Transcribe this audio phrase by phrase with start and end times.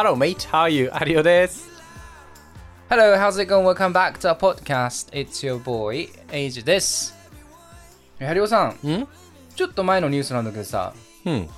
[0.00, 0.48] Hello, mate.
[0.48, 0.90] How are you?
[0.92, 1.68] アリオです。
[2.88, 3.64] Hello, how's it going?
[3.64, 5.12] Welcome back to our podcast.
[5.12, 7.16] It's your boy, Age です。
[8.20, 9.08] えハリオさん、ん
[9.56, 11.48] ちょっと前のニュースなんだけどさ、うん。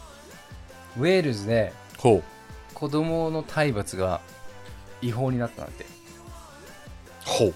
[0.96, 1.74] ウェールズで。
[1.98, 2.22] 子
[2.88, 4.22] 供の体罰が
[5.02, 5.84] 違法になったなんて。
[7.26, 7.54] ほう。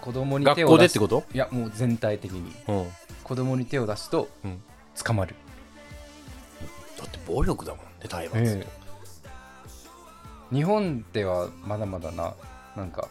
[0.00, 1.34] 子供に手学を出す校でってこと？
[1.34, 2.54] いや、もう全体的に。
[2.68, 2.92] うん。
[3.24, 4.62] 子供に手を出すとうん
[5.04, 5.34] 捕まる。
[6.96, 8.38] だって暴力だもんね、体罰。
[8.44, 8.85] ええ
[10.52, 12.34] 日本ではまだまだな、
[12.76, 13.08] なんか、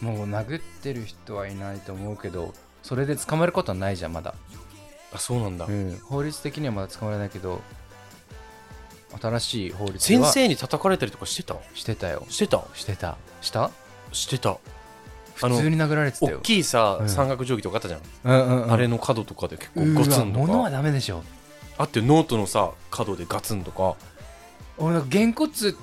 [0.00, 4.34] もう殴ってる人はいないと思うけど、それで捕まることはないじゃん、まだ。
[5.12, 5.66] あ、そうなんだ。
[5.66, 7.60] うん、法律的にはまだ捕まらないけど
[9.20, 11.56] 新しい法律で先は生に叩かれたりとかしてた？
[11.74, 12.62] してたよしてた？
[12.74, 13.70] してたした？
[14.12, 14.56] してた。
[15.34, 18.00] 普通に殴られてたよ大きいさ、うん三角定規とかあったじゃん。
[18.24, 20.70] うんうんうんあれの角とかで結構うわガツンと物はか。
[20.70, 21.24] ダメでしょ
[21.76, 23.96] あってノートのさ、角でガツンとか。
[24.78, 25.76] 俺なんかげんこつ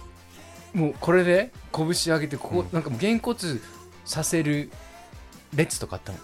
[0.78, 2.70] もうこれで拳上げてここ、うん。
[2.72, 3.62] なんかもうげんこつ
[4.06, 4.70] させる
[5.54, 6.20] 列とかあったの？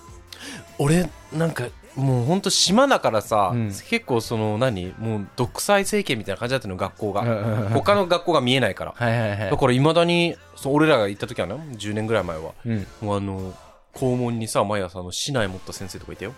[0.77, 3.67] 俺、なんか、もうほんと島だからさ、うん。
[3.69, 4.93] 結構その何？
[4.99, 7.69] もう独裁政権みたいな感じだったの学校が、うんうんうん。
[7.69, 8.93] 他の学校が見えないから。
[8.95, 9.51] はいはいはい。
[9.51, 12.87] だからいまだにそう俺らが行った時はね10年ぐらい前はうん。
[13.01, 13.53] もうあの
[13.93, 16.33] 校門にさ毎朝あの市内持った先生とかいたよ。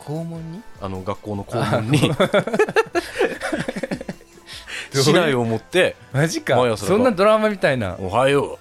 [0.00, 0.60] 肛門に？
[0.80, 2.10] あの学校の校門に
[4.94, 6.56] 市内を持ってマジか。
[6.76, 8.58] そんなドラマみたいな「おはよ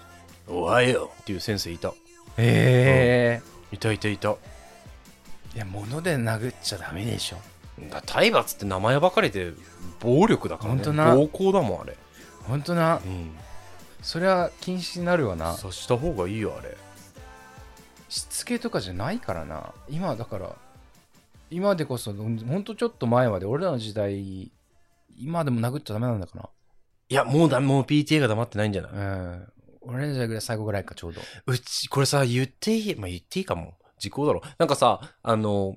[0.47, 0.53] う。
[0.53, 1.89] おはよう」っていう先生いた。
[1.89, 1.93] へ
[2.37, 3.41] え。
[3.71, 4.31] いたいたいた。
[4.31, 4.35] い
[5.55, 7.37] や物で殴っちゃダメでしょ。
[7.89, 9.53] だ体罰って名前ばかりで
[9.99, 10.83] 暴力だからね。
[11.15, 11.97] 暴行だもんあれ。
[12.43, 13.01] ほんとな。
[13.05, 13.31] うん。
[14.01, 15.53] それは禁止になるわな。
[15.53, 16.75] さした方がいいよあれ。
[18.09, 19.73] しつけとかじゃないからな。
[19.89, 20.55] 今だから
[21.49, 24.51] 今でこそほんとちょっと前まで俺らの時代
[25.17, 26.49] 今でも殴っちゃダメなんだか
[27.09, 28.91] いやもうだもう PTA が黙ってないんじゃない？
[28.93, 29.47] なうん。
[29.81, 31.21] 俺らの時代ぐらい最後ぐらいかちょうど。
[31.47, 32.95] うち、これさ、言っていい？
[32.95, 33.73] まあ、言っていいかも。
[33.99, 34.41] 時効だろ。
[34.57, 35.75] なんかさ、あの、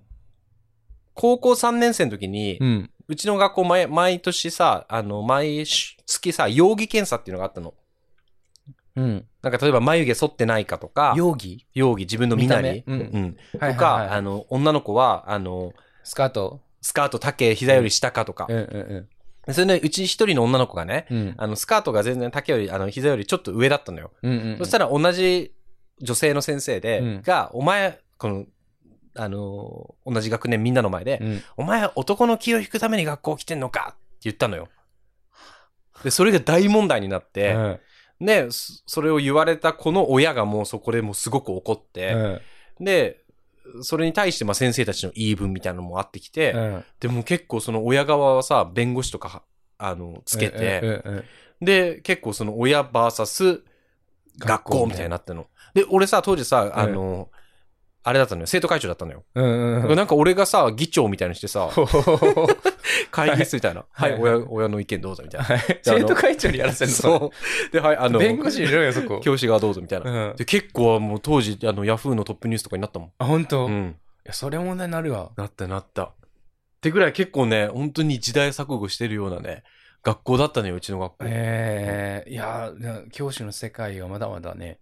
[1.14, 2.90] 高校3年生の時に、ん。
[3.08, 7.74] うちの学校毎毎年さ、あの、毎月さ、容疑検査っていうのがあったの。
[8.96, 9.26] うん。
[9.42, 11.66] なんか例えば眉毛剃ってないかとか、容疑？
[11.74, 12.96] 容疑、自分の身なり、見た目？
[12.96, 13.00] うん。
[13.00, 13.60] うん。
[13.60, 15.72] はいとか、あの、女の子は、あの、
[16.04, 16.60] スカート？
[16.80, 18.46] スカート丈膝より下かとか。
[18.48, 19.08] うんうん
[19.52, 21.16] それで、うち一人の女の子がね、うん。
[21.16, 24.10] うんあの、スカートが全然丈より、あの、膝よりちょっと上だったのよ。
[24.22, 25.52] うんうんそしたら同じ
[26.00, 27.22] 女性の先生で、うん。
[27.22, 28.46] が、お前、この、
[29.16, 31.42] あのー同じ学年みんなの前で、うん。
[31.56, 33.90] お前男の気を引くために学校来てんのか？
[33.90, 34.68] って言ったのよ。
[36.02, 38.26] で、それが大問題になって、うん。
[38.26, 42.18] で、そそれを言われた子の親がもうそこでもうすごく怒って、う
[42.80, 42.84] ん。
[42.84, 43.23] で、
[43.82, 49.42] それに対してまあ先生たちの言い分みたいなのもあってきて、うんでも結構その親側はさ、弁護士とかは、
[49.78, 51.02] あの、つけて、
[51.60, 53.62] で、結構その親バーサス
[54.38, 55.46] 学校みたいになってんの。
[55.74, 57.28] で、俺さ、当時さ、あの、
[58.02, 58.46] あれだったのよ。
[58.46, 59.24] 生徒会長だったのよ。
[59.34, 61.70] うんうんうんなんか俺がさ、議長みたいにしてさ、
[63.10, 63.80] 会議室みたいな。
[63.80, 65.46] ははいい、親、親の意見どうぞみたいな。
[65.46, 66.96] はい生徒会長にやらせるの？
[66.96, 67.32] そ
[67.68, 67.72] う。
[67.72, 70.30] で、はい、あの、弁護士いるよそこ教師側どうぞみたいな。
[70.30, 73.12] うんで、結構もう当時、あの、ヤフーのトップニュースとかになったもん。
[73.18, 73.68] あ本当？
[73.68, 73.96] いうん。
[74.24, 76.04] やそれ問題になるわなったなった。
[76.04, 76.14] っ
[76.80, 79.64] てぐらい結構ね、本当に時代錯誤してるようなね、
[80.02, 81.18] 学校だったのよ、うちの学校。
[81.26, 84.78] ええいやな教師の世界はまだまだね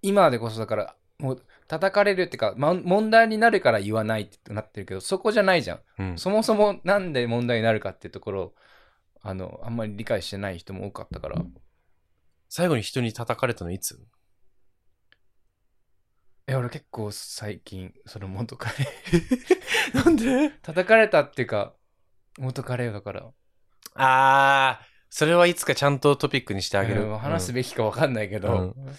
[0.00, 5.80] 今でこそだからもう叩かれるっていうか、ま、問題になるから言わないってなってるけどそこじゃないじゃん。
[5.98, 6.18] うん。
[6.18, 8.54] そもそもなんで問題になるかっていうところを
[9.22, 11.42] あのあんまり理解してない人も多かったから。
[12.48, 13.98] 最後に人に叩かれたのいつ？
[16.46, 18.74] え俺結構最近その元彼。
[19.94, 20.50] なんで？
[20.62, 21.74] 叩かれたっていうか
[22.38, 23.30] 元彼よだから。
[23.94, 27.04] あー、それはいつかちゃんとトピックにしてあげる。
[27.04, 28.94] うん話すうんべきか分かんないけど、うん。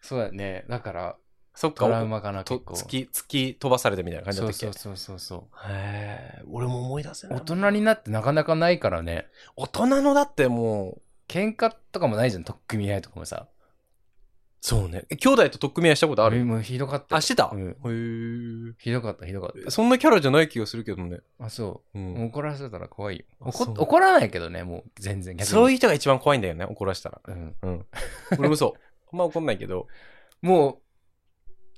[0.00, 0.64] そうだね。
[0.68, 1.16] だから
[1.60, 4.66] そっかト、ラウマかなと結構突き、突き飛ばされたみたいな感じだったっけ？
[4.66, 7.40] そうそうそうそうへえ、俺も思い出せない。
[7.40, 9.26] 大人になってなかなかないからね
[9.56, 13.48] 大人のだってもう、喧嘩とかもないじゃん取っ組み合いとかもさ
[14.60, 15.04] そうね。
[15.10, 16.44] え兄弟と取っ組み合いしたことある？
[16.44, 19.70] もうひどかったよあ、してた、うんへひどかったひどかっえ。
[19.70, 21.18] そんなキャラじゃない気がするけどね。
[21.38, 22.24] たあそうう、ん。
[22.26, 27.20] 怒らせたら怖いよ怒怒らないけどねもう全然そういう人が一番怖いんだよね、怒らしたら。
[27.26, 27.86] うん、うん。
[28.38, 28.80] 俺もそう。
[29.12, 29.86] あんま怒んないけど。
[30.42, 30.78] もう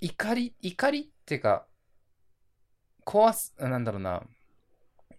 [0.00, 1.66] 怒り怒りっていうか
[3.06, 4.22] 壊すなんだろうな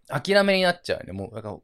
[0.07, 1.57] 諦めになっちゃうよねもうだから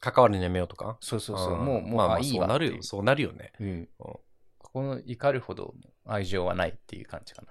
[0.00, 0.98] 関わるのやめようとか？
[1.00, 2.82] そうそうそうもうもう、まあまああいいわそうなるよ。
[2.82, 3.52] そうなるよね。
[3.58, 4.20] うん、こ
[4.58, 5.74] この怒るほど
[6.04, 7.48] 愛情はないっていう感じかな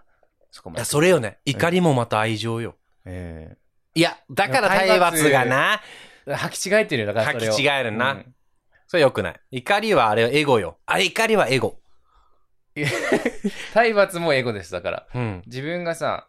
[0.51, 1.39] そこまでいや、それよね。
[1.45, 2.75] 怒りもまた愛情よ。
[3.05, 3.57] え
[3.95, 5.81] いや、だから体罰がな、
[6.27, 8.35] え履き違えてるよだからそれを履き違えるなうん
[8.85, 9.41] それ良くない。
[9.49, 10.77] 怒りはあれはエゴよ。
[10.85, 11.79] あれ怒りはエゴ。
[13.73, 15.07] 体罰もエゴです、だから。
[15.15, 15.41] うん。
[15.47, 16.27] 自分がさ、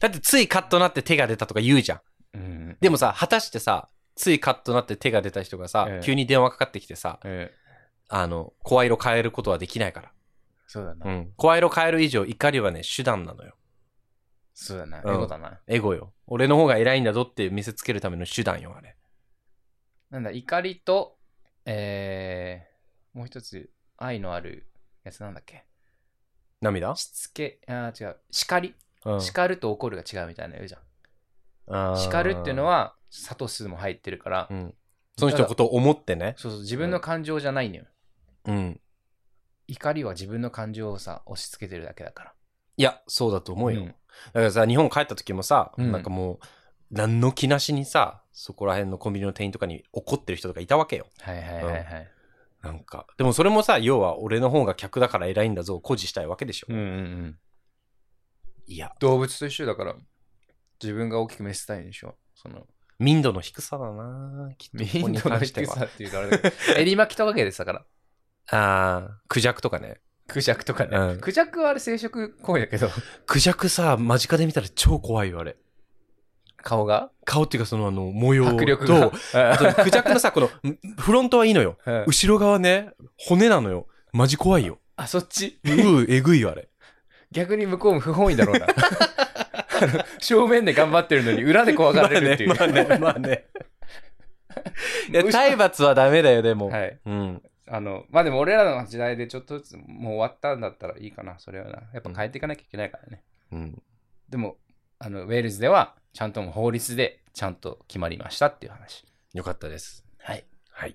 [0.00, 2.00] だってついカッとなって手が出たとか言うじゃん。
[2.34, 2.76] うん。
[2.80, 7.54] でもさ、果たしてさ、ついカッとなって手が出た人がさ、ええ急に電話かかってきてさ、え
[8.08, 10.12] あの、声色変えることはできないから。
[10.66, 11.06] そうだな。
[11.06, 11.32] うん。
[11.36, 13.54] 声色変える以上、怒りはね、手段なのよ。
[14.54, 14.98] そうだな。
[14.98, 15.60] エうんゴだな。
[15.68, 16.12] エゴよ。
[16.26, 18.96] 俺の方が偉いんだぞって見せつけるための手段よ、あれ。
[20.10, 21.16] なんだ、怒りと、
[21.64, 24.68] えー、もう一つ、愛のある
[25.04, 25.64] やつなんだっけ？
[26.60, 26.94] 涙？
[26.96, 28.16] しつけ、あー違う。
[28.30, 28.74] 叱り。
[29.04, 29.20] うん。
[29.20, 30.80] 叱ると怒るが違うみたいなの言うじゃん。
[31.74, 34.74] あー叱るっていうの、は、サトスも入ってるから、うん。
[35.18, 36.34] その人のことを思ってね。
[36.36, 37.84] そうそう、自分の感情じゃないのよ。
[38.46, 38.80] うん。
[39.66, 42.32] 怒りは自分の感情をさ、押し付けてるだけだから。
[42.76, 43.82] いや、そうだと思うよ。
[43.82, 43.94] うん
[44.32, 46.38] だからさ、日本帰った時もさ、うんなんかもう、
[46.90, 51.06] 何の気なしにさ、そこら辺のコンビニの店員とかに怒ってる人とかいたわけよ。
[51.20, 52.08] はいはいはいはい。
[52.62, 53.06] なんか。
[53.16, 56.66] でもそれもさ、要は俺の方が客だから偉いんだぞ、誇示したいわけでしょ。
[56.70, 56.86] うんうんう
[57.26, 57.38] ん。
[58.66, 59.94] いや、動物と一緒だから、
[60.82, 62.16] 自分が大きく見せたいんでしょ。
[62.34, 62.66] その、
[62.98, 65.38] 民度の低さだなきっと民度の。
[65.38, 67.84] 低さっていうかあれだけど、 襟巻きとかけですだから。
[68.50, 70.00] ああ、クジャクとかね。
[70.26, 70.96] クジャクとかね。
[70.96, 72.88] うんクジャクはあれ生殖行為だけど、
[73.26, 75.56] クジャクさ、間近で見たら超怖いよ、あれ。
[76.62, 77.10] 顔が？
[77.24, 79.12] 顔っていうかそのあの、模様迫力がと、。
[79.34, 81.78] あとクジャクのさ、この、んフロントはいいのよ。
[81.86, 83.86] うん後ろ側ね、骨なのよ。
[84.12, 84.78] マジ怖いよ。
[84.96, 85.58] あ、そっち？
[85.64, 86.68] うう、えぐいよ、あれ。
[87.30, 88.66] 逆に向こうも不本意だろうな。
[88.66, 92.50] あ の正面で頑張ってるのに裏で怖がられるっていう。
[92.54, 93.44] まあね、まあね、まあね。
[95.10, 96.68] いや、体罰はダメだよ、でも。
[96.68, 96.98] はい。
[97.04, 97.42] うん。
[97.70, 101.82] あの、まあでも俺らの時代でちょっとずつもう終わったんだったらいいかな、それはな。
[101.92, 103.22] やっぱ変えていかなきゃいけないからね。
[103.52, 103.82] うん。
[104.28, 104.56] でも、
[104.98, 109.04] あの、ウェールズでは、ちゃんと法律でちゃんと決まりましたっていう話。
[109.34, 110.04] よかったです。
[110.18, 110.44] はい。
[110.72, 110.94] はい。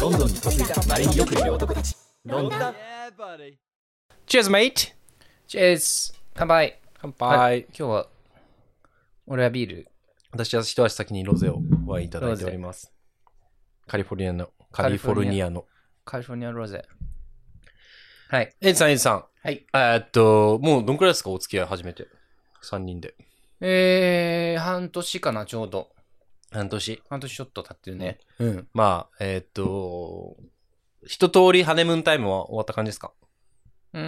[0.00, 2.74] ロンドンに嫁いだマリによくいる男たちロンドン
[4.26, 4.94] Cheers, mate!
[5.46, 8.08] チェーズ乾杯乾はい今日は、
[9.26, 9.86] 俺はビール。
[10.30, 12.90] 私は一足先にロゼをワインいただいております。
[13.86, 15.66] カリフォルニアの、カリフォルニアの。
[16.04, 16.84] カリフォルニアロゼ。
[18.28, 18.52] はい。
[18.60, 19.24] エイジさん、エイジさん。
[19.40, 19.64] はい。
[19.72, 22.08] えーっと、もうどんくらいですかお付き合い始めて
[22.64, 23.14] ？3人で。
[23.60, 25.90] えー、半年かな、ちょうど。
[26.50, 27.02] 半年？
[27.08, 28.18] 半年ちょっと経ってるね。
[28.40, 28.68] うん。
[28.74, 30.36] まあ、えーっと、
[31.06, 33.12] 一通りハネムーンタイムは終わった感じですか？
[33.92, 34.04] うーん、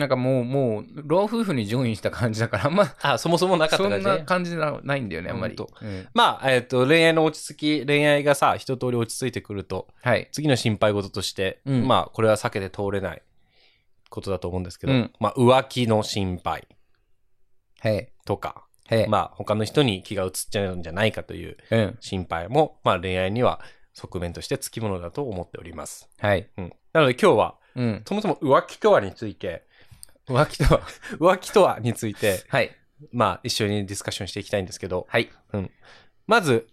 [0.00, 4.06] なんかもう、もう、老夫婦にジョインした感じだから、あんま、あ、そもそもなかったそん感じ？
[4.06, 5.54] ねな感じなないんだよね、あんまり。
[5.56, 10.28] うんまあ、えーっと、恋愛の落ち着き、恋愛がさ、一通り落ち着いてくると、はい。
[10.32, 13.22] 次の心配事として、うんまあ、これは避けて通れない
[14.08, 16.66] ことだと思うんですけど、うんまあ、浮気の心配
[17.80, 18.12] はい。
[18.24, 19.08] とか、はい。
[19.08, 21.96] まあ、他の人に気が移っちゃうんじゃないかといううん。
[22.00, 23.60] 心配も、まあ、恋愛には
[23.92, 26.08] 側面としてつきものだと思っております。
[26.18, 26.48] はい。
[26.56, 26.72] うん。
[26.92, 28.02] なので今日は、うん。
[28.04, 29.68] そもそも浮気とはについて、
[30.30, 30.80] 浮気とは。
[31.18, 32.74] 浮気とはについて、はい。
[33.12, 35.30] まあ、一緒にディスカッションしていきたいんですけど、はい。
[36.26, 36.68] まず、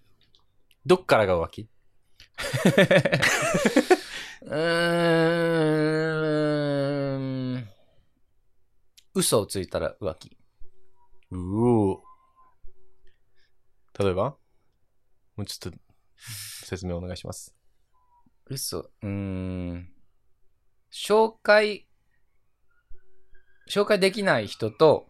[0.86, 1.68] どっからが浮気？
[4.44, 4.58] うー
[7.58, 7.68] ん。
[9.16, 10.38] 嘘をついたら浮気。
[11.32, 12.04] うお
[14.00, 14.38] 例えば？
[15.36, 15.78] もうちょっと、
[16.66, 17.56] 説明お願いします。
[18.46, 18.80] 嘘。
[18.80, 19.92] うーん。
[20.92, 21.87] 紹介、
[23.68, 25.10] 紹介できない人と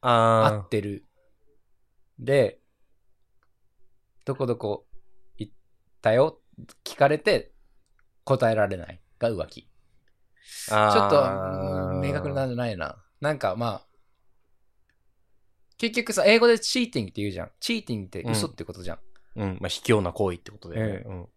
[0.00, 1.06] 会あってる。
[2.18, 2.60] で、
[4.24, 4.86] どこどこ
[5.36, 5.52] 行っ
[6.00, 6.40] たよ
[6.84, 7.52] 聞かれて
[8.24, 9.68] 答えられないが浮気。
[10.70, 13.02] あちょっと、明確なんじゃないな。
[13.20, 13.86] なんかまあ、
[15.78, 17.50] 結局さ、英語でチーティングって言うじゃん。
[17.60, 18.98] チーティングって嘘ってことじゃん。
[19.36, 20.92] うん、まあ、卑怯な行為ってことだよね。
[20.92, 21.28] ええうん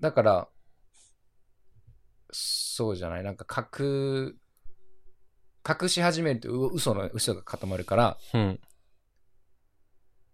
[0.00, 0.48] だから、
[2.32, 3.22] そうじゃない？
[3.22, 4.34] なんか隠、
[5.66, 8.60] 隠し始めるとう嘘の嘘が固まるから、うん。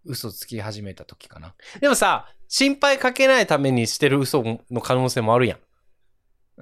[0.05, 1.55] 嘘つき始めた時かな。
[1.81, 5.59] でもさ、心配かけないためにしてる嘘の可能性もあるやん。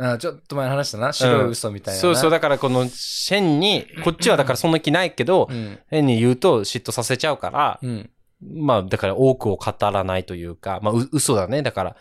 [0.00, 1.12] あちょっと前に話したな。
[1.12, 2.86] 白い嘘みたいなな、そうそう、だからこの、
[3.28, 5.78] 変に、 こっちはだからそんな気ないけど、うん。
[5.88, 8.10] 変に言うと嫉妬させちゃうから、うん。
[8.40, 11.62] まあ、だから多くを語らないというか、まあ、う嘘だね。
[11.62, 11.96] だから、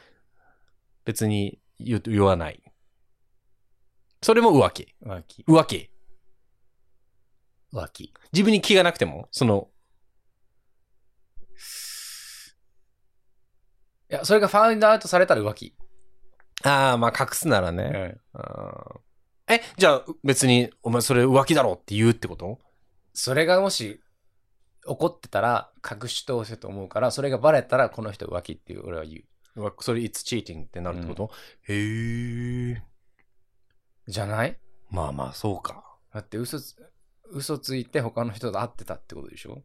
[1.05, 2.61] 別に言わない。
[4.21, 4.93] それも浮気。
[5.03, 5.43] 浮気。
[5.47, 5.89] 浮気。
[7.77, 8.13] 浮気。
[8.33, 9.69] 自分に気がなくても、その、
[14.09, 15.75] いや、それがファウンドアウトされたら浮気。
[16.63, 18.17] ああ、まあ隠すならね。
[19.49, 22.59] え、じゃあ別に、お前それ浮気だろって言うってこと？
[23.13, 24.01] それがもし、
[24.85, 29.23] 怒ってたら、隠し通せと思うから、それがバレたら、この人浮気っていう、俺は言
[29.55, 29.73] う。
[29.81, 31.31] それ、it's cheating ってなるってこと、
[31.63, 32.83] へえ。
[34.07, 34.57] じゃない？
[34.89, 35.83] まあまあ、そうか。
[36.13, 36.75] だって嘘つ、
[37.31, 39.63] 嘘ついて他の人と会ってたってことでしょ？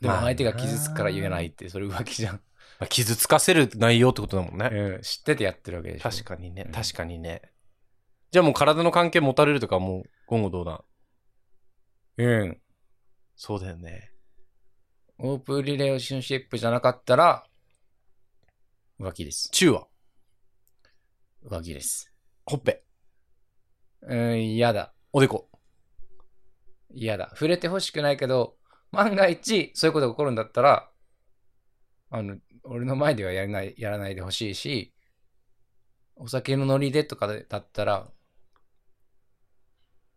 [0.00, 2.34] でもまあ相手が傷つくから言えないって、それ浮気じゃん。
[2.34, 2.40] ま
[2.80, 4.70] あ傷つかせる内容ってことだもんね。
[4.72, 7.42] うん、知っててやってるわけでしょ確かにねう、ん確かにね。
[8.30, 10.84] じゃあもう体の関係持たれるとかもう、今後どうだ？
[12.18, 12.60] うん。
[13.36, 14.10] そうだよね。
[15.18, 17.44] オープンリレーションシップじゃなかったら、
[19.00, 19.48] 浮気です。
[19.50, 19.86] 中は
[21.44, 22.12] 浮気です。
[22.44, 22.84] ほっぺ。
[24.02, 24.92] うん、嫌だ。
[25.12, 25.47] おでこ。
[26.94, 27.30] 嫌だ。
[27.30, 28.56] 触れてほしくないけど、
[28.90, 30.90] 万が一、そういうことが起こるんだったら、
[32.10, 34.94] あの、俺の前ではやらない、やらないでほしいし、
[36.16, 38.08] お酒のノリでとかでだったら、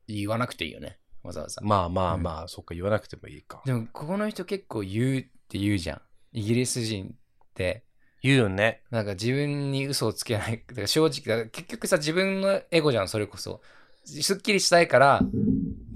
[0.08, 1.00] 言わなくていいよね。
[1.24, 1.62] わざわざ。
[1.62, 3.62] まあまあまあ、そっか、言わなくてもいいか。
[3.66, 6.02] でも、ここの人結構言うって言うじゃん。
[6.34, 7.86] イギリス人って、
[8.22, 8.84] 言うよね。
[8.92, 10.64] なんか自分に嘘をつけない。
[10.68, 13.62] だから正直、だから結局さ、自分のエゴじゃん、それこそ。
[14.04, 15.22] すっきりしたいから、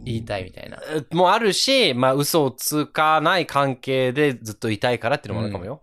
[0.05, 0.79] 言いたいみたいな。
[0.87, 5.81] えもうあるし、まあ嘘をつかない関係でずっといたいからっていうのもあるかもよ。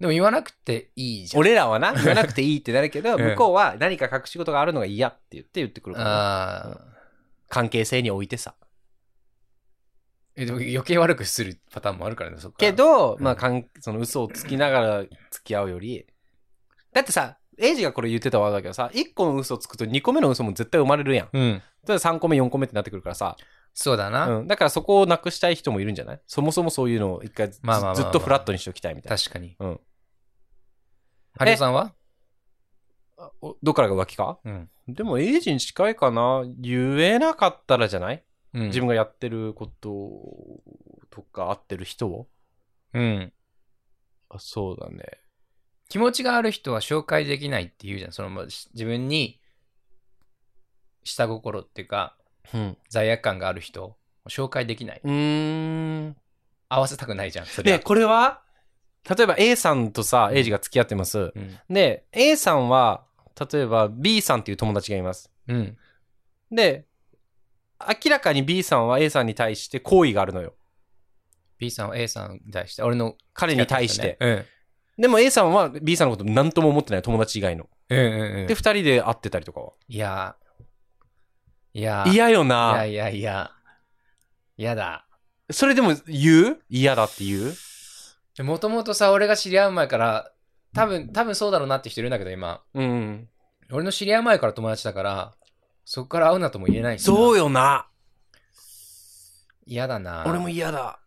[0.00, 1.40] でも言わなくていいじゃん。
[1.40, 6.80] 俺らはな、言わなくていいってなるけど、うん向こうは何か隠し事があるのが嫌って言って言ってくるから、ああ。
[7.48, 8.54] 関係性においてさ。
[10.36, 16.06] え、でも余計悪くするパターンもあるからね、そっからけ、ど、うんまあかん、その嘘をつきながら付き合うより、
[16.92, 21.28] だってさ、エイジがこれ言ってたわけだけどさ、1個の嘘をつくと2個目の嘘も絶対生まれるやん。
[21.32, 21.62] うん。
[21.88, 23.36] 例えば3個目、4個目ってなってくるからさ、
[23.74, 24.38] そうだな。
[24.38, 24.46] うん。
[24.46, 26.20] だからそこをなくしたい人もいるんじゃない？
[26.26, 29.16] そもそもそういうのを一回ずずっとフラットにしておきたいみたいな。
[29.16, 29.56] 確かに。
[29.58, 29.80] うん。
[31.36, 31.94] ハリオさんは？
[33.40, 34.38] おどっからが浮気か？
[34.44, 34.68] うん。
[34.88, 36.44] でも、エイジに近いかな？
[36.58, 38.62] 言えなかったらじゃない、うん。
[38.66, 40.20] 自分がやってること
[41.10, 42.28] とか合ってる人を？
[42.94, 43.32] うん。
[44.30, 45.04] あそうだね。
[45.88, 48.12] 気持ちがある人は紹介できないって言うじゃん。
[48.12, 49.40] その、自分に、
[51.04, 52.16] 下心っていうか、
[52.54, 52.76] うん。
[52.88, 53.96] 罪悪感がある人を
[54.28, 55.00] 紹介できない。
[55.02, 56.16] うーん。
[56.68, 57.46] 合わせたくないじゃん。
[57.46, 57.80] それで、は。
[57.80, 58.42] これは
[59.08, 61.32] 例えば A さんとさ、エイジが付き合ってます。
[61.34, 61.58] うん。
[61.70, 63.04] で、A さんは、
[63.52, 65.30] 例えば B さんっていう友達がいます。
[65.48, 65.76] うん。
[66.50, 66.86] で、
[67.80, 70.54] 明らかに B さんは A さんに対して好意があるのよ。
[71.58, 74.16] B さんは A さんに対して、俺の彼に対して。
[74.20, 74.44] うん。
[74.98, 77.68] でも A さんは B さんのこと何とも思ってない友達以外の。
[77.88, 78.54] うんうんうんで、。
[78.54, 79.72] 二人で会ってたりとかは。
[79.88, 80.36] いや、
[81.78, 82.74] いや、嫌よいな。
[82.78, 83.52] やいやいや、
[84.56, 85.06] 嫌だ。
[85.48, 86.60] それでも言う？
[86.68, 87.52] 嫌だって言
[88.40, 88.42] う？
[88.42, 90.32] もともとさ、俺が知り合う前から、
[90.74, 92.62] 多分、多分そうだろうなって人いるんだけど、今。
[92.74, 93.28] うん。
[93.70, 95.34] 俺の知り合う前から友達だから、
[95.84, 97.04] そこから会うなとも言えないし。
[97.04, 97.44] そうよ。
[97.44, 97.86] よな。
[99.64, 100.24] 嫌だな。
[100.26, 100.98] 俺も嫌だ。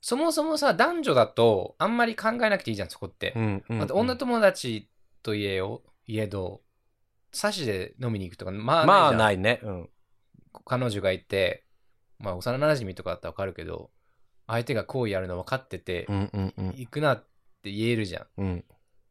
[0.00, 3.34] そもそもさ、男女だと、あんまり考えなくていいじゃん、そこって。
[3.36, 4.88] ん、うんあと、女友達
[5.22, 6.62] といえよ、いえど、
[7.36, 9.60] サシで飲みに行くとか、まあ、まあいじゃんないね。
[9.62, 9.90] うん。
[10.64, 11.66] 彼女がいて、
[12.18, 13.90] まあ、幼馴染とかだったらわかるけど、
[14.46, 16.66] 相手が好意あるの分かってて、うんうんうん。
[16.68, 17.26] 行くなっ
[17.62, 18.26] て言えるじゃん。
[18.38, 18.64] うん。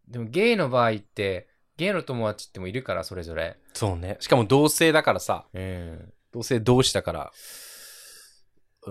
[0.08, 3.58] でも、ゲイの場合って、ゲイの友達ってもいるから、それぞれ。
[3.74, 4.17] そうね。
[4.20, 5.46] しかも同性だからさ。
[5.53, 6.13] うん。
[6.32, 7.32] 同性同士だから。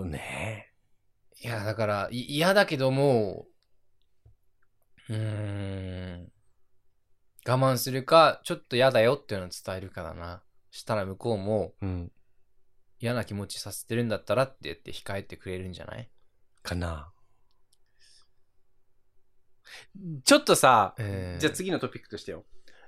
[0.05, 0.71] ね
[1.41, 3.47] いや、だから、い嫌だけども、
[5.09, 6.31] うーん。
[7.47, 10.41] 我慢するか、ちょっと嫌だよっていうのを伝えるかだな。
[10.71, 12.11] したら向こうもうん。
[12.99, 16.09] 嫌な気持ちさせてるんだったらって言って控えてくれるんじゃない？
[16.63, 17.11] かな。
[20.23, 22.45] ちょっとさ、うんじゃあ次のトピックとしてよ。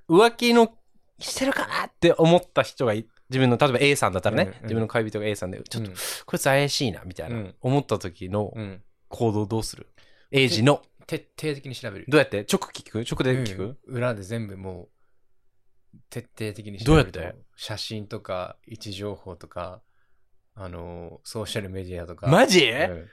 [0.10, 0.74] 浮気の
[1.20, 8.82] してるかなって思った人がい自分の、例えば A さんだったらね、うんうん自分の恋人が A さんで、ちょっと、うんこいつ怪しいな、みたいな、うん思った時のうん。
[9.10, 9.88] 行動どうする、
[10.32, 10.82] エイジの。
[11.08, 12.06] 徹底的に調べる。
[12.08, 12.40] どうやって？
[12.52, 13.00] 直聞く？
[13.00, 17.36] 直で聞く、うん裏で全部もう、徹底的にどうやって？
[17.56, 19.82] 写真とか、位置情報とか、
[20.54, 22.28] あのーソーシャルメディアとか。
[22.28, 23.08] マジ、うん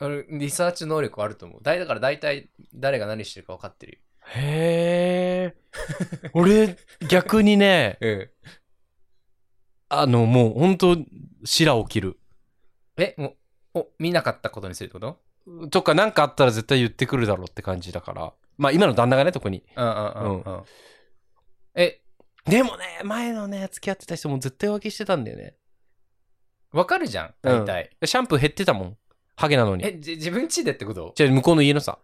[0.00, 1.62] あれリサーチ能力あると思う。
[1.62, 3.98] だいだから大体誰が何してるか分かってるよ。
[4.34, 6.30] へえ。
[6.34, 6.76] 俺、
[7.08, 8.30] 逆にね、 うん。
[9.88, 10.96] あの、もう本当
[11.44, 12.18] 白起きる。
[12.96, 13.36] え、も
[13.74, 15.22] う、お、見なかったことにするってこと？
[15.70, 18.32] とか、なんかあったら絶対言ってくるだろうって感じだから。
[18.56, 19.62] まあ、今の旦那がね、特に。
[19.76, 20.62] うんうんうんうん。
[21.74, 22.00] え、
[22.46, 25.56] でもね、前のね、付き合ってた人も絶対浮気してたんだよね。
[26.72, 27.90] わかるじゃん、大体。
[28.04, 28.96] シャンプー減ってたもん。
[29.36, 29.84] ハゲなのに。
[29.86, 31.12] え、じ自分家でってこと？
[31.16, 31.98] じゃあ、向こうの家のさ。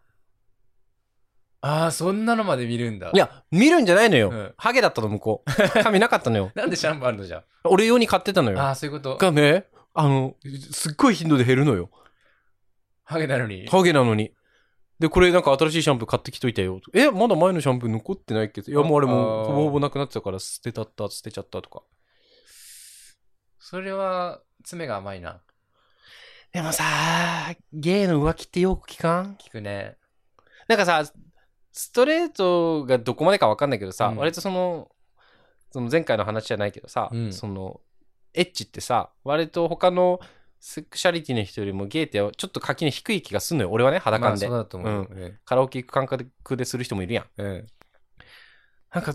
[1.63, 3.11] ああ、そんなのまで見るんだ。
[3.13, 4.31] い、や、見るんじゃないのよ。
[4.31, 5.83] うんハゲだったの、向こう。
[5.83, 6.51] 髪なかったのよ。
[6.57, 8.61] なんでシャンプーあるのじゃ俺用に買ってたのよ。
[8.61, 9.17] ああー、そういうこと？
[9.19, 10.37] がね、あの、
[10.73, 11.91] すっごい頻度で減るのよ。
[13.11, 13.67] ハゲなのに。
[13.67, 14.33] ハゲなのに。
[15.01, 16.81] で、これなんか新しいシャンプー買ってきといたよ。
[16.95, 18.63] え、まだ前のシャンプー残ってないけ？
[18.63, 18.71] ど。
[18.71, 21.83] いや、もうあれもうほぼほぼなくなってたから捨てたった、捨てちゃったとか。
[23.59, 25.41] それは、爪が甘いな。
[26.53, 26.85] でもさ、
[27.73, 29.35] ゲイの浮気ってよく聞かん？
[29.35, 29.97] 聞くね。
[30.69, 31.05] なんかさ、
[31.73, 34.89] ストレートがどこまでかわかんないけどさ、うん割とその、
[35.73, 37.81] その前回の話じゃないけどさ、うんその、
[38.35, 40.21] エッチってさ、割と他の
[40.61, 43.71] セクシャリティの人よりもゲイってちょっと垣根低い気がすんのよ。
[43.71, 44.47] 俺はね、裸まあ、感で。
[44.47, 47.27] そうカラオケ行く感覚でする人もいるやん。
[47.39, 47.67] うん。
[48.93, 49.15] なんか、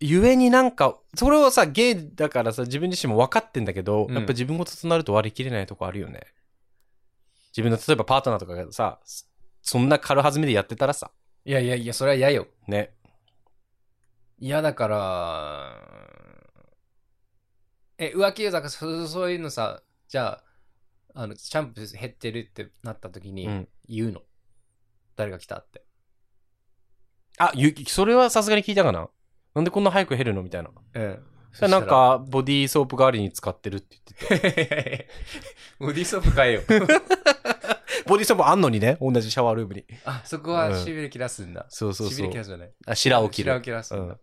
[0.00, 6.20] ゆえになんか、それをさ、ゲイだからさ、自分自身も分かってんだけど、うんやっぱ自分事となると割り切れないとこあるよね。
[7.56, 9.00] 自分の例えばパートナーとかがさ、
[9.62, 11.10] そんな軽はずみでやってたらさ、
[11.44, 12.46] いやいやいや、それは嫌よ。
[12.68, 12.94] ね。
[14.38, 15.76] 嫌だから、
[17.98, 20.53] え、浮気だからそそういうのさ、じゃあ、
[21.14, 23.68] あの、シャンプー減ってるってなった時にうん。
[23.88, 24.20] 言うの。
[25.16, 25.84] 誰が来たって。
[27.38, 29.08] あ、ゆそれはさすがに聞いたかな？
[29.54, 30.42] なんでこんな早く減るの？
[30.42, 30.70] みたいな。
[30.94, 31.22] うん。
[31.52, 33.96] それなんか、ボディーソープ代わりに使ってるって
[34.28, 35.08] 言ってて。
[35.78, 36.62] ボディーソープ買えよ。
[38.06, 39.84] ボディーソープあんのにね、同じシャワールームに。
[40.04, 41.66] あ、そこはしびれ切らすんだ。
[41.68, 42.38] そうそうそうしびれ切。
[42.38, 42.72] らすじゃない。
[42.86, 43.52] あ、白を切る。
[43.52, 44.20] 白を切らすんだうん。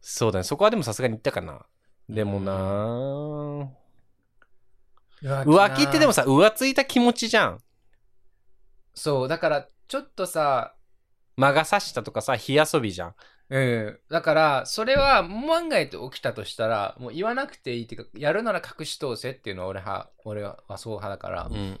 [0.00, 0.44] そうだね。
[0.44, 1.66] そこはでもさすがに言ったかな。
[2.08, 3.83] でもなぁ
[5.24, 7.58] 浮気ってでもさ、さ、浮ついた気持ちじゃん。
[8.94, 10.74] そう、だから、ちょっとさ、
[11.36, 13.14] 魔が差したとかさ、火遊びじゃん。
[13.50, 14.00] うん。
[14.08, 21.80] だから、それは万が一起きたとしたら、もう言わなくていいっていうか、やるなら隠し通せっていうのは俺は、俺はそう派だから、うん。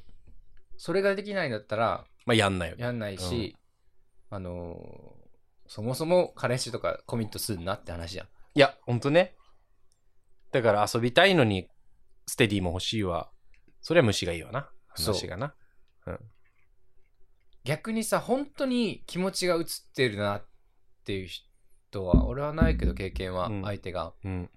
[0.76, 2.76] それができないんだったら、まあ、やんないよ。
[2.78, 3.56] やんないし、
[4.30, 5.24] あのー
[5.66, 8.26] そもそも彼氏とかコミットすんなって話じゃん。
[8.54, 9.34] いや、ほんとね。
[10.52, 11.68] だから遊びたいのに、
[12.26, 13.30] ステディも欲しいわ。
[13.84, 14.70] それは虫がいいわな。
[14.94, 15.54] そう話がな。
[17.64, 20.46] 逆にさ、本当に気持ちが映ってるなっ
[21.04, 24.14] ていう人は、俺はないけど経験はうん、相手が。
[24.24, 24.50] うん。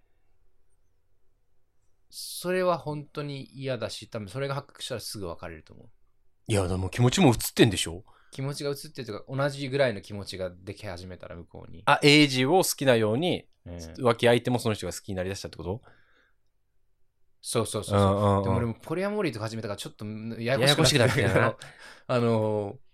[2.10, 5.88] それは本当に嫌だし、多分それが発覚したらすぐ別れると思う。
[6.48, 8.06] いや、でも気持ちも映ってんでしょ？
[8.32, 11.84] 気持ちが映ってるとか、同じぐらいの気持ちができ始めたら向こうに。
[11.86, 15.82] あ、エイジを好きなように、うん浮気相手もその人が好きになりだしたってこと？
[17.42, 18.12] そうそうそうそう。
[18.12, 20.06] うんうんうんでも俺もポリアモーリーとか始めたからちょっと
[20.42, 21.58] やややこしくなってきたなけど
[22.08, 22.88] あのー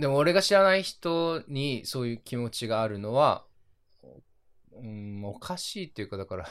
[0.00, 3.44] でも俺が知らない人にそういう気持ちがあるのは、
[4.72, 6.48] うん、おかしいっていうかだから、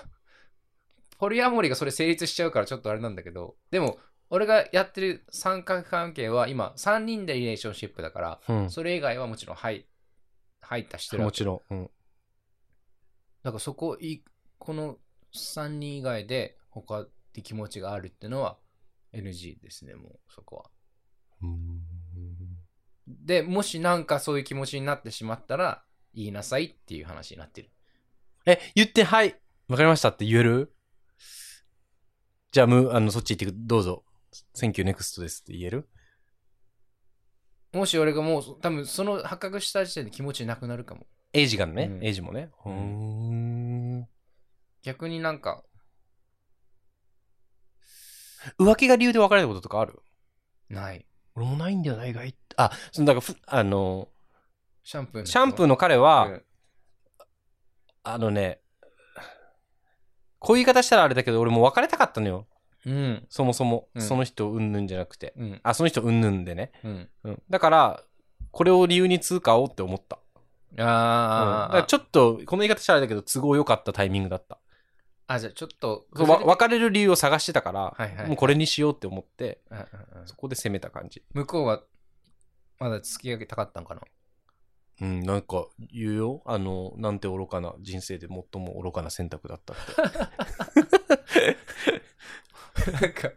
[1.17, 3.97] ポリアモーリーがそれ成立しちゃうからちょっとあれなんだけど、でも
[4.29, 8.69] 俺がやってる三角関係は今3人でリレーションシップだから、うん。
[8.69, 9.85] それ以外はもちろん入
[10.61, 11.73] 入ったしてるもちろん。
[11.73, 11.89] うん。
[13.43, 14.23] だからそこい、
[14.59, 14.97] この
[15.35, 18.57] 3人以外で他で気持ちがあるっていうのは
[19.13, 20.65] NG ですね、もうそこは。
[23.07, 27.69] で、もしなんかそういう気持ちになってしまったら言いなさいっていう話になってる。
[28.45, 29.35] え、言って、はい、
[29.67, 30.73] わかりましたって言える？
[32.51, 34.03] じゃあ、む、あの、そっち行ってく、どうぞ。
[34.55, 35.89] Thank you, next ですって言える？
[37.73, 41.05] もし俺がもう多分その発覚した時点で気持ちなくなるかも。
[41.33, 42.49] エイジがね、うんエイジもね。
[42.65, 43.48] うーん。
[44.83, 45.63] 逆になんか
[48.57, 50.01] 浮気が理由で別れたこととかある？
[50.69, 51.05] ない。
[51.35, 52.37] 俺もないんだよな、意外と。
[52.57, 54.07] あ、その、だからふ、あの、
[54.83, 55.31] シャンプーの人？
[55.31, 56.43] シャンプーの彼は、うん
[58.03, 58.61] あのね、
[60.39, 62.47] こういう言い方したらあれだけど、俺もう別れたかったのよ。
[62.85, 63.25] うん。
[63.29, 63.89] そもそも。
[63.93, 65.33] うんその人うんぬんじゃなくて。
[65.37, 65.59] うん。
[65.63, 66.71] あ、その人うんぬんでね。
[66.83, 67.09] うん。
[67.25, 67.43] うん。
[67.49, 68.03] だから、
[68.51, 70.17] これを理由に通過をって思った。
[70.71, 70.77] うん。
[70.77, 74.59] だあーからちょっと、この言い方したらあれだけど、都合良かったタイミングだった。
[75.31, 79.83] あ、じゃあちょっと、そうわ別れる理由を探してたから、はいはいもうこれにしようって思って、うんうん
[80.21, 81.23] うんそこで攻めた感じ。
[81.33, 81.83] 向こうは
[82.79, 84.01] まだ付き合いたかったんかな？
[85.01, 86.41] うん、なんか言うよ。
[86.45, 90.01] あの、なんて愚かな、人生で最も愚かな選択だったって。
[92.91, 93.31] なんか、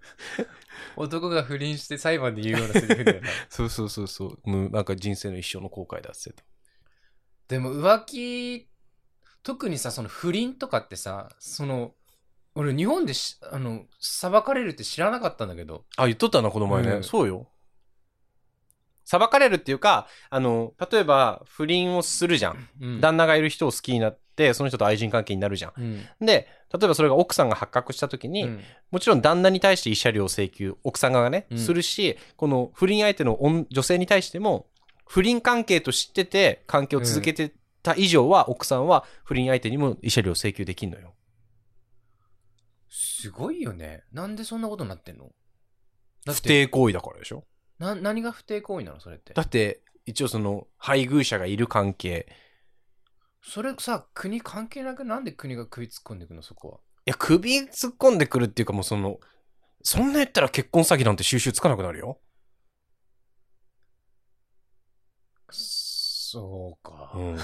[0.96, 3.28] 男が不倫して裁判で言うようなセリフだよな。
[3.50, 4.70] そうそうそうそう。
[4.70, 6.42] なんか人生の一生の後悔だって言って
[7.48, 8.68] でも浮気、
[9.42, 11.92] 特にさ、その不倫とかってさ、その、
[12.54, 15.84] 俺日本でし、あの、裁かれるって知らなかったんだけど。
[15.96, 16.02] た。
[16.02, 16.90] あ、言っとったな、この前ね。
[16.90, 17.48] うんそうよ。
[19.04, 22.68] 裁かれるっていうか、あの、例えば不倫をするじゃん。
[22.80, 25.72] うん旦那がいる人を好きになって、その人と愛人関係になるじゃん。
[25.76, 26.26] うん。
[26.26, 34.66] で、例えばそれが奥さんが発覚した時に、うんもちろん旦那に対して慰謝料請求、奥さん側がね、うんするし、この不倫相手の女女性に対しても、
[35.06, 41.14] 不倫関係と知ってて、関係を続けてた以上は、奥さんは不倫相手にも慰謝料請求できんのよ。
[42.88, 44.04] すごいよね。
[44.12, 45.30] なんでそんなことになってんの？
[46.24, 47.44] だっ不て、貞行為だからでしょ？
[47.78, 49.34] な、何が不貞行為なのそれって？
[49.34, 49.42] だ。
[49.42, 52.26] って、一応その、配偶者がいる関係。
[53.42, 56.42] それさ、国関係なくなんで国が首突っ込んでいくの？
[56.42, 56.78] そこは。
[57.06, 59.18] いや、首突っ込んでくるっていうかもうその、
[59.82, 62.20] そんな言ったら結婚詐欺なんて収集つかなくなるよ。
[66.32, 67.12] そうか。
[67.14, 67.38] うん。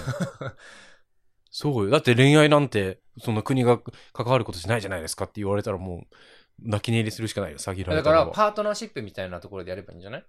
[1.50, 1.90] そうよ。
[1.90, 3.78] だって恋愛なんて、その国が
[4.14, 6.16] 関わることじゃないじゃないですかって言われたらもう、
[6.58, 8.26] 泣き寝入りするしかないよ、詐欺られだから。
[8.28, 10.26] パートナーシップみたいなところでやればいいんじゃない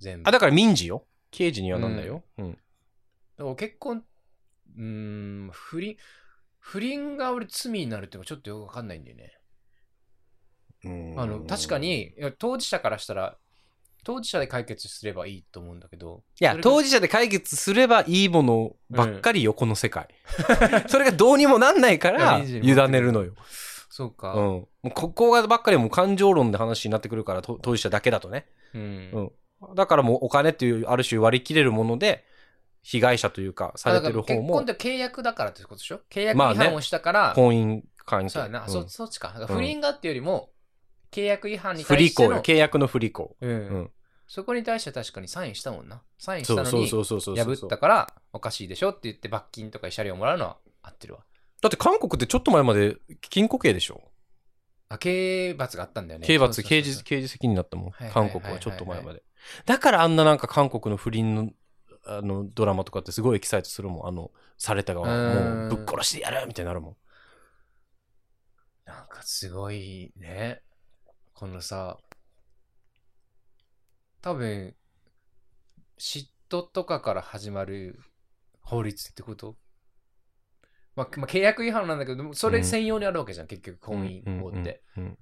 [0.00, 0.28] 全部。
[0.28, 1.06] あ、だから民事よ。
[1.30, 2.24] 刑事にはなんだよ。
[2.38, 2.52] うん。
[2.52, 4.04] だから結婚、
[4.76, 4.82] うー
[5.46, 5.96] ん、不倫、
[6.58, 9.32] 不倫が俺罪になるっていうのがちょっとよくわかんないんだよね。
[11.16, 11.78] あの、確か。
[11.78, 13.38] に、いや当事者からしたら、
[14.04, 16.22] 当事者で解決すればいいと思うんだけど。
[16.40, 20.08] いや当事者で解決すればいいものばっかりよ、この世界。
[20.88, 23.34] それがどうにもなんないから、委ねるのよ。
[23.88, 24.34] そうか。
[24.34, 24.42] うん。
[24.42, 28.46] もうここがばっかりもう感情論で話になってくるから、と当事者だけだとね。
[28.74, 29.32] うん。
[29.60, 29.74] うん。
[29.74, 32.24] だからもうお金っていう、ある種割り切れるもので、
[32.82, 36.00] 被害者というか、されてる方も結婚っ、て契約だからってことでしょ？
[36.10, 38.28] 契約まあね違反をしたから、婚姻関係。
[38.30, 39.28] そうやな、うんそそっちか。
[39.28, 40.49] だから不倫がっていうよりも、
[41.10, 42.56] 契約違反に不対しての履行よ。
[42.56, 43.36] 契約の不履行。
[43.40, 43.90] うんうん
[44.32, 46.02] そこに対して確かにサインしたもんな。
[46.16, 47.56] サインしたのにそうそうそうそうそうそう。
[47.60, 51.20] 破ったからおかしいでしょって言って罰金とか慰謝料もらうのは合ってるわ。
[51.60, 54.00] だって韓国ってちょっと前まで禁錮刑でしょ
[54.88, 56.26] あ、刑罰があったんだよね。
[56.28, 58.08] 刑罰、そうそうそう刑事、刑事責任だったもんはい。
[58.08, 59.22] はい韓はいはい国はちょっと前まで。
[59.66, 61.50] だからあんななんか韓国の不倫の、
[62.06, 64.06] あの、ドラマとかってすごいエキサイトするもん。
[64.06, 66.96] あの、された側うんもうぶっ殺してやるみたいになるもん。
[68.84, 70.62] なんかすごいね。
[71.40, 71.96] このさ、
[74.20, 74.74] 多分、
[75.98, 77.98] 嫉妬とかから始まる
[78.60, 79.56] 法律ってこと？
[80.94, 84.82] まあ、まあ、契約違反なんだけど、それ専用にあるわけじゃん、結局、婚姻法って。
[84.98, 85.04] うん。
[85.04, 85.18] うん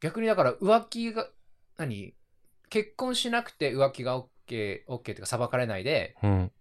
[0.00, 1.28] 逆にだから浮気が、
[1.76, 2.14] 何？
[2.70, 6.30] 結婚しなくて浮気が OK、OK っていうか裁かれないで、うん。
[6.30, 6.52] うん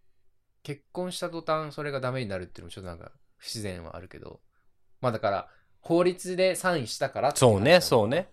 [0.63, 4.41] 結婚した途端それがダメになるっていうのもちょっとなんか不自然はあるけど。
[4.99, 5.47] まあだから、
[5.81, 8.29] 法律でサインしたからっていそうね、そうね。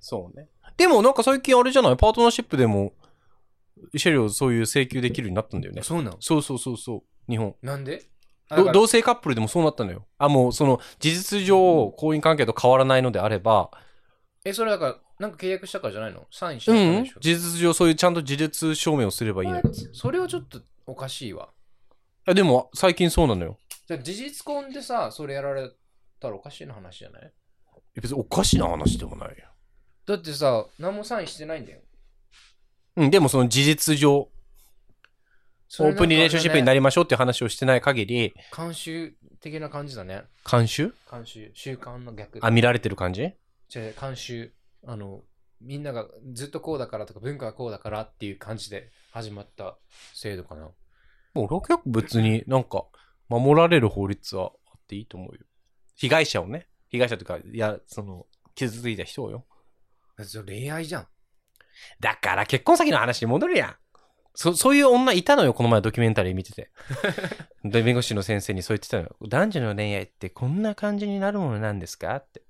[0.00, 0.48] そうね。
[0.76, 1.96] でもなんか最近あれじゃない？
[1.96, 2.92] パートナーシップでも、
[3.94, 5.82] 慰謝料そういう請求できるようになったんだよね。
[5.82, 6.16] そうなの？
[6.20, 7.30] そうそうそうそう。
[7.30, 7.54] 日本。
[7.62, 8.02] なんで？
[8.74, 10.06] 同性カップルでもそうなったのよ。
[10.18, 13.70] あ、もうその事実上婚姻関係と変わらないのであれば、
[14.44, 16.26] え、それだから、なんか契約したからじゃないの？
[16.30, 19.62] サインしうんないからでしょ、事実上そういうちゃんと事実証明をすればいいの？
[19.94, 21.48] それはちょっとおかしいわ。
[22.26, 23.56] あでも最近そうなのよ。
[23.88, 25.70] じゃあ事実婚でさ、それやられ
[26.22, 27.32] たらおかしいな話じゃない？
[27.94, 29.34] 別におかしな話でもないよ。
[30.06, 31.80] だってさ、何もサインしてないんだよ。
[32.96, 34.28] うん、でもその事実上、
[35.78, 36.78] オープンリレーションシップになり。
[36.78, 40.22] りましょうっていう話をしてない限り、慣習的な感じだね。
[40.44, 40.94] 慣習？
[41.06, 41.50] 慣習。
[41.54, 42.38] 習慣の逆。
[42.42, 43.22] あ、見られてる感じ？
[43.22, 43.34] 違う
[43.94, 44.52] 慣習。
[44.86, 45.22] あの、
[45.60, 49.78] みんながずっとこうだからとか文化がこうだからっていう感じで始まった
[50.12, 50.62] 制度かな。
[50.62, 50.74] もう
[51.46, 52.84] 俺は結構別になんか
[53.28, 55.40] 守られる法律はあっていいと思うよ。
[55.94, 56.68] 被害者をね。
[56.88, 59.46] 被害者というか、いや、その、傷ついた人をよ。
[60.24, 61.08] それ恋愛じゃん。
[62.00, 63.76] だから結婚先の話に戻るやん。
[64.34, 66.70] そ、そういう女いたのよ、この前ドキュメンタリー見てて。
[67.64, 69.16] で、弁護士の先生にそう言ってたのよ。
[69.22, 72.14] 男女の恋愛ってこんな感じになるものなんですか？
[72.16, 72.42] って。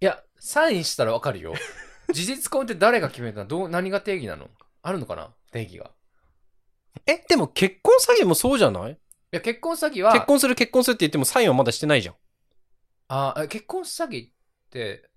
[0.00, 1.54] いや、サインしたらわかるよ。
[2.12, 3.46] 事実婚って誰が決めたの？
[3.46, 4.50] どう何が定義なの？
[4.82, 5.34] あるのかな？
[5.52, 5.86] 定義が。
[5.86, 8.98] いえ、でも結婚詐欺もそうじゃない？
[9.32, 12.14] や、結婚詐欺は、結婚する結婚するって言ってもサインはまだしてないじゃん。
[13.08, 14.30] あえ結婚詐欺っ
[14.70, 15.10] て、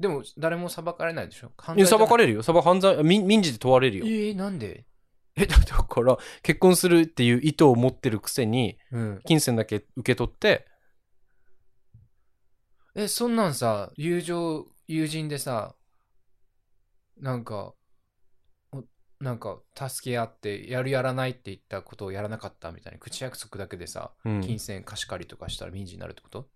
[0.00, 1.52] でも誰も裁かれないでしょ？
[1.56, 2.08] 犯いや、罪じゃない？
[2.08, 2.42] 裁かれるよ。
[2.42, 4.06] 裁犯罪、民民事で問われるよ。
[4.06, 4.86] えー、なんで？
[5.34, 9.20] え、だだから、結婚するっていう意図を持ってるくせに、うん。
[9.24, 10.66] 金銭だけ受け取って、
[12.94, 15.74] え、そんなんさ、友情、友人でさ、
[17.16, 17.74] なんか、お
[19.22, 26.48] なんか、助け合って、やるやらないって言ったことをやらなかったみたいな、口約束だけでさ、うん金銭貸し借りとかしたら民事になるってこと？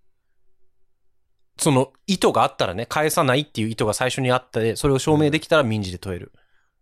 [1.59, 6.33] その意図があったらね、返さないっていう意図が最初にあって、それを証明できたら民事で問える。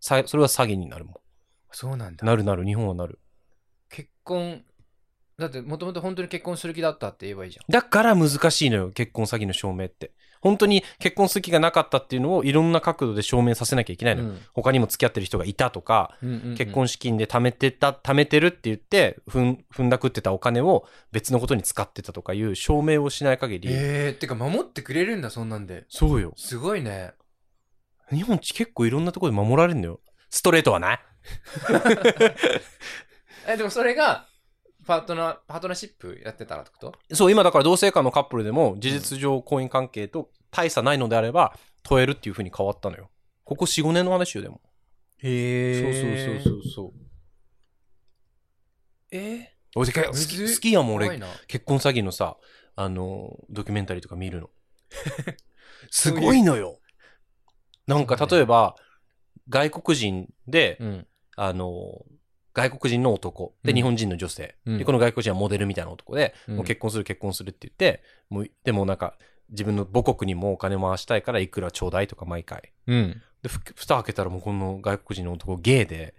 [0.01, 1.21] さそれは詐欺になるも
[1.71, 2.23] そうなんだ。
[2.23, 2.27] ん。
[2.27, 3.19] なるなる、日本はなる。
[3.89, 4.65] 結婚、
[5.37, 7.71] だってもともと本当に結婚する気だったって言えばいいじゃん。
[7.71, 10.13] だから難しいのよ、結婚詐欺の証明って。
[10.45, 14.29] 本当に結婚する気がなかったっていうのをいろんな角度で証明させなきゃいけないのよ。
[14.29, 25.85] うん他にも付き合ってる人がいたとか、うんうんうん結婚資金で貯めてた、貯めてるって言って、ふん、踏んだくってたお金を別のことに使ってたとかいう証明をしない限り、えー、ってか守ってくれるんだ、そんなんで。
[25.89, 26.33] そうよ。
[26.37, 27.13] すごいね。
[28.11, 29.99] 日本結構いろんなところで守られるんだよ。
[30.29, 30.99] ストレートはない。
[33.47, 34.27] え、でもそれが、
[34.85, 37.15] パートナー、パートナーシップやってたらってこと？
[37.15, 43.09] そう、今だから同性間のカップルでも事実上婚姻関係と大差ないのであれば問えるっていう風に変わったのよ。
[43.43, 44.61] ここ4、5年の話よ、でも。
[45.19, 46.93] へそうそうそうそうそう。
[49.11, 49.51] え？
[49.75, 51.19] 俺好き好きやもん、俺。
[51.47, 52.37] 結婚詐欺のさ、
[52.75, 54.49] あの、ドキュメンタリーとか見るの。
[55.91, 56.79] すごいのよ。
[57.85, 58.75] なんか、例えば、
[59.49, 61.07] 外国人で、うん。
[61.35, 62.05] あの、
[62.55, 69.17] 外国人の男、で、うん日本人の女性、うんで、この外国人はモデルみたいな男で、うんもう結婚する結婚するって言って、もう、でもなんか、
[69.49, 72.71] 自分の母国にもお金回したいからいくらちょうだいとか毎回。
[72.87, 73.21] うん。
[73.43, 76.15] で、ふ蓋開けたらもうこの外国人の男ゲイで、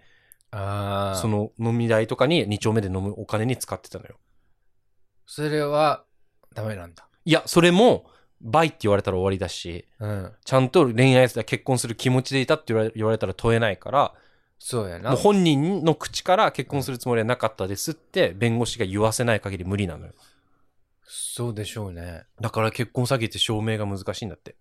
[0.51, 1.17] ああ。
[1.17, 4.17] その飲み代とかに2丁目で飲むお金に使ってたのよ。
[5.27, 6.05] それは、
[6.55, 7.09] ダメなんだ。
[7.25, 8.07] いや、それも、
[8.41, 10.33] 倍って言われたら終わりだし、うん。
[10.45, 14.15] ちゃんと恋愛結婚する気持ちでいたって言われ言われたら問えないから、
[14.59, 15.11] そうやな。
[15.11, 20.13] もう本人の口から結婚するつもりはなかったですって弁護士が言わせない限り無理なのよ。
[21.05, 22.25] そうでしょうね。
[22.41, 24.57] だから結婚詐欺って証明が難しいんだって。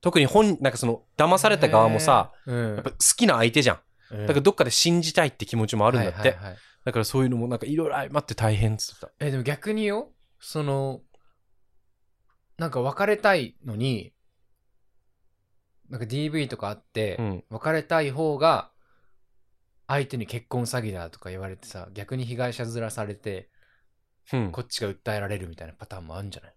[0.00, 3.80] 特に本、なんかその、騙された側もさ、うんやっぱ好きな相手じゃん。
[4.10, 6.18] うん、だからどっかで信じたいって気持ちもあるんだって。
[6.18, 9.10] はいはいはいだからそういうのもなんかいろいろ相まって大変っつってた。
[9.18, 11.00] え、でも逆によ、その、
[12.58, 14.12] なんか別れたいのに、
[15.94, 17.44] なんか DV とかあって、うん。
[17.50, 18.72] 別れたい方が、
[19.86, 23.48] 相手に結婚詐欺だとか言われてさ、逆に被害者面されて、
[24.32, 24.50] うん。
[24.50, 26.54] こっちが訴えられるみたいなパターンもあるんじゃない？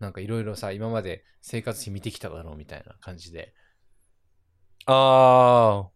[0.00, 3.54] なんかいろいろさ、今まで生活費見てきただろうみたいな感じで。
[4.84, 5.88] あ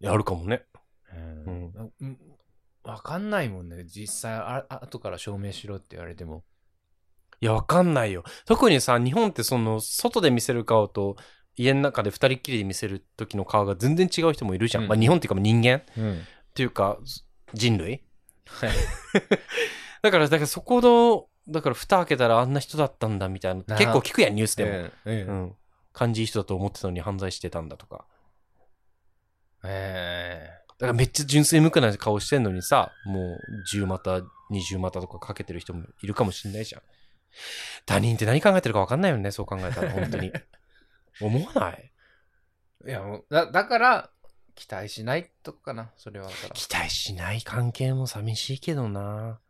[0.00, 0.04] ー。
[0.04, 0.64] やるかもね。
[1.14, 1.16] う
[1.50, 2.18] んうん
[2.82, 3.84] わかんないもんね。
[3.84, 6.42] 実際あ、あ後から証明しろって言われても。
[7.42, 8.22] いや、わかんないよ。
[8.46, 11.16] 特にさ、日本ってその、外で見せる顔と、
[11.56, 14.84] 家の中で二人っきりで見せる時の顔が全然違う人もいるじゃん。
[14.84, 16.22] うんまあ日本っていうか人間っうん。
[16.54, 16.98] ていうか、
[17.52, 18.04] 人類
[18.46, 18.70] はい。
[20.02, 23.76] だから、だからそこの、だから蓋開けたらあんな人だったんだみたいな。
[23.76, 24.70] 結構聞くやん、ニュースでも。
[24.70, 24.84] うん。
[24.84, 25.42] ううん。
[25.46, 25.56] ん。
[25.92, 28.06] 感じいい人だと思ってたのに犯罪してたんだとか。
[29.64, 33.38] えだからめっちゃ純粋無垢な顔してんのにさ、もう
[33.76, 36.82] 10股、20股とかかけてる人もいるかもしんないじゃん。
[37.86, 40.32] 他人って何考えてるか分かんないよね、そう考えたら、 本当に。
[41.20, 41.92] 思わない？
[42.86, 44.10] えいや、だ、だから、
[44.54, 46.28] 期待しないとこかな、それは。
[46.54, 49.40] 期待しない関係も寂しいけどな。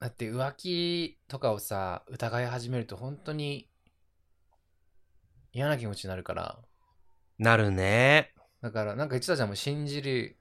[0.00, 3.68] だって浮気とかをさ、疑い始めると本当に
[5.52, 6.58] 嫌な気持ちになるから。
[7.38, 8.32] なるね。
[8.60, 10.36] だから、なんか言ってたじゃん、もう信じる、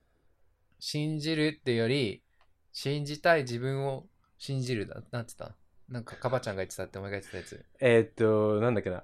[0.79, 2.23] 信じるってより、
[2.71, 5.01] 信じたい自分を信じるだ。
[5.11, 5.55] なった？
[5.89, 7.65] なんか、カバちゃんが言ってたってお前が言ってたやつ。
[7.79, 9.03] えーっと、なんだっけな。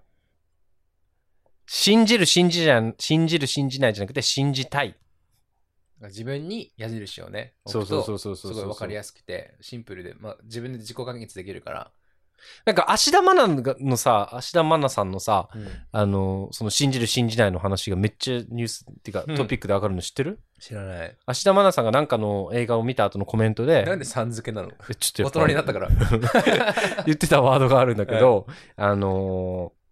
[1.66, 4.98] 信じる、信じじゃん、信じる、信じないじゃなくて、信じたい。
[6.02, 11.92] 自分に矢印をね、そうそうそううそうそうすごいわかりやすくて、シンプルで、まあ、自分で自己完結できるから。
[12.66, 20.40] なんか、芦田愛菜のさ、芦田愛菜さんのさ、うんあの、その信じる、信じないの話がめっちゃニュースっていうか、うんトピックで上がるの知ってる？
[20.60, 21.18] 知らない。
[21.26, 24.70] 芦田愛菜さんがなんかの映画を見た後のコメントで、なんでさん付けなの？
[24.90, 25.90] えちょっとや大人になったから。
[27.06, 29.84] 言ってたワードがあるんだけど、あのー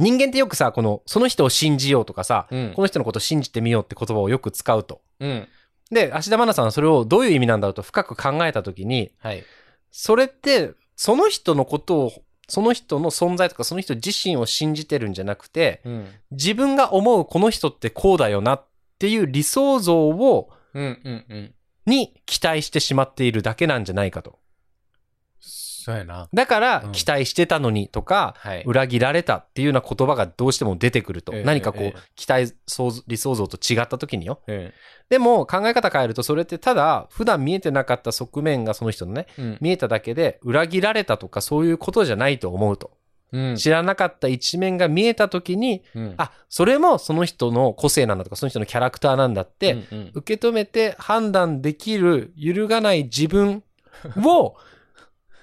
[0.00, 5.00] 人間ってよくさ、この、その人を信じようとかさ、うんこの人のことを信じてみようって言葉をよく使うと。
[5.18, 5.48] うん。
[5.90, 9.42] で、芦田愛菜さんはそれをどういう意味なんだろうと深く考えたときに、はい。
[9.90, 12.12] それって、その人のことを、
[12.48, 16.06] その人の存在とかその人自身を信じてるんじゃなくて、うん。
[16.32, 18.66] 自分が思うこの人ってこうだよなっ
[18.98, 21.54] ていう理想像を、うんうんうん。
[21.86, 24.40] に期待してしまっているだけなんじゃないかと。
[25.88, 26.28] そうやな。
[26.34, 28.62] だからうん、期待してたのにとか、はい。
[28.64, 31.32] 裏切られたっていうような言葉がどうしても出てくると。
[31.34, 34.40] ええ何かこう、ええ期待想像、理想像と違った時によ。
[34.46, 34.72] うん。
[35.08, 39.58] でも考え方変えると、それってただ、普段見えてなかった側面がその人のね、うん。
[39.62, 42.90] 見えただけで、裏切られたとかそういうことじゃないと思うと。
[43.32, 43.56] うん。
[43.56, 53.62] 知らなかった一面が見えた時に、うん、あ、それもその人の個性なんだとか、その人のキャラクターなんだって、うんうん受け止めて判断できる、揺るがない自分
[54.22, 54.56] を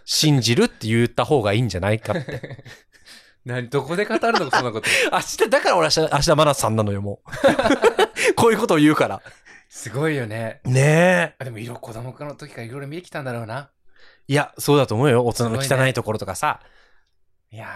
[0.06, 2.64] 信じるって言った方がいいんじゃないかって。
[3.44, 4.90] 何どこで語るのそんなこと。
[5.12, 7.30] 明日、だから俺明日、明日真夏さんなのよ、もう。
[8.36, 9.22] こういうことを言うから。
[9.70, 10.62] すごいよね。
[10.64, 11.36] ねえ。
[11.40, 13.72] あでも色子供の時からいろいろ見てきたんだろうな。
[14.28, 15.26] いや、そうだと思うよ。
[15.26, 16.62] 大人の汚いところとかさ。
[17.52, 17.68] いや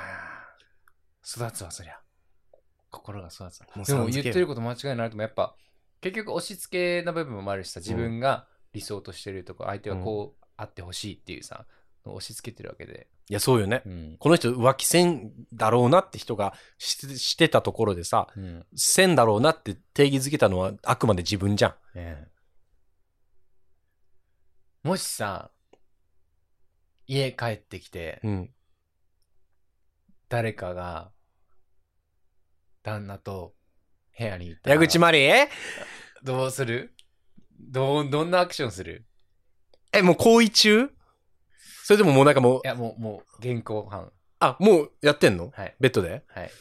[1.24, 2.00] ー、育つわ、そりゃ。
[2.90, 3.68] 心が育つわ。
[3.86, 5.56] でも言ってること間違いないともやっぱ、
[6.02, 11.66] 結局押し付けな部分もあるしさ、自分が理想としてるとこ、相手はこうあってほしいっていうさ、
[12.06, 13.08] 押し付けてるわけで。
[13.30, 13.84] いや、そうよね。
[13.86, 14.18] うん。
[14.20, 18.66] この人浮気せんだろうなって人がししてたところでさ、うん。
[18.76, 21.76] せんだろうなって定義づけたのはあくまで自分じゃん。
[21.96, 22.40] ええ
[24.82, 25.52] もしさ、
[27.06, 28.50] 家帰ってきて、うん。
[30.30, 31.12] 誰かが、
[32.82, 33.56] 旦那と
[34.18, 35.50] 部屋に行ったら矢口まりえ、
[36.24, 36.94] どうする？
[37.60, 39.06] どう、どんなアクションする？
[39.92, 40.90] え、もう行為中？
[41.90, 44.12] それでももうなんかもうい、や、もう、もう、現行犯。
[44.40, 45.50] あ、もうやってんの？
[45.56, 45.76] はい。
[45.80, 46.22] ベッドで？
[46.28, 46.52] はい。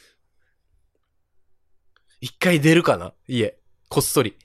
[2.22, 3.12] 一回出るかな？
[3.26, 3.58] 家。
[3.90, 4.38] こっそり。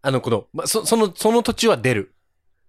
[0.00, 2.16] あの、この、ま、そ、その、その途中は出る。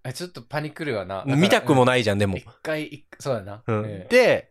[0.04, 1.24] え、ちょっとパニクるわな。
[1.26, 1.86] 見たくもい。
[1.86, 2.46] ないじゃん、でも一。
[2.62, 3.64] 回、一そうだな。
[3.66, 4.50] うんええで、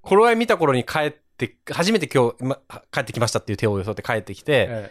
[0.00, 2.58] 頃合い見た頃に帰って、初めて今日、ま、
[2.90, 4.90] 帰ってきましたっていう手を装って帰ってきて、え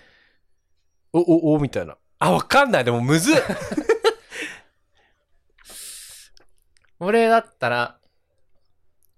[1.11, 1.97] お、お、お、みたいな。
[2.19, 2.85] あ、わかんない。
[2.85, 3.41] でも、むずっ え
[6.99, 7.99] 俺だったら、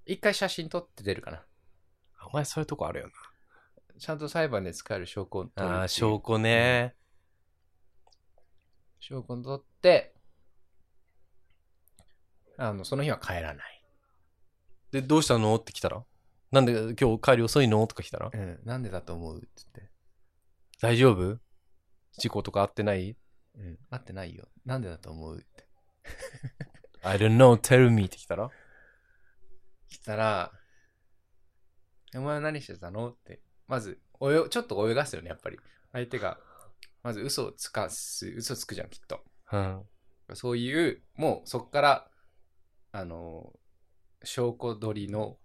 [0.05, 1.43] 一回写真撮って出るかな。
[2.27, 3.09] お前そういうとこあるよ
[3.99, 5.75] ちゃんと裁判で使える証拠を取る。
[5.75, 6.95] ああー、証拠ね。
[8.99, 10.13] 証拠を取って、
[12.57, 13.83] あの、その日は帰らない。
[14.91, 15.55] で、どうしたの？
[15.55, 16.03] って来たら？
[16.51, 17.85] なんで今日帰り遅いの？
[17.87, 18.29] とか来たら？
[18.31, 18.59] うん。
[18.63, 19.37] なんでだと思う？
[19.37, 19.91] って言って。
[20.81, 21.39] 大丈夫？
[22.17, 23.15] 事故とかあってない？
[23.57, 23.77] うん。
[23.89, 24.47] 会ってないよ。
[24.65, 25.37] なんでだと思う？
[25.37, 25.67] って。
[27.03, 28.49] ?I don't know, tell me って来たら？
[29.89, 30.51] 来たら、
[32.15, 33.09] お前は何してたの？
[33.09, 33.41] って。
[33.67, 35.57] まず、およ、ちょっと泳がすよね、やっぱり。
[35.93, 36.37] 相手が、
[37.03, 39.23] まず嘘をつかす、嘘つくじゃん、きっと。
[39.51, 39.83] うん。
[40.33, 42.11] そういう、もうそっから、
[42.91, 43.53] あの、
[44.23, 45.37] 証拠取りの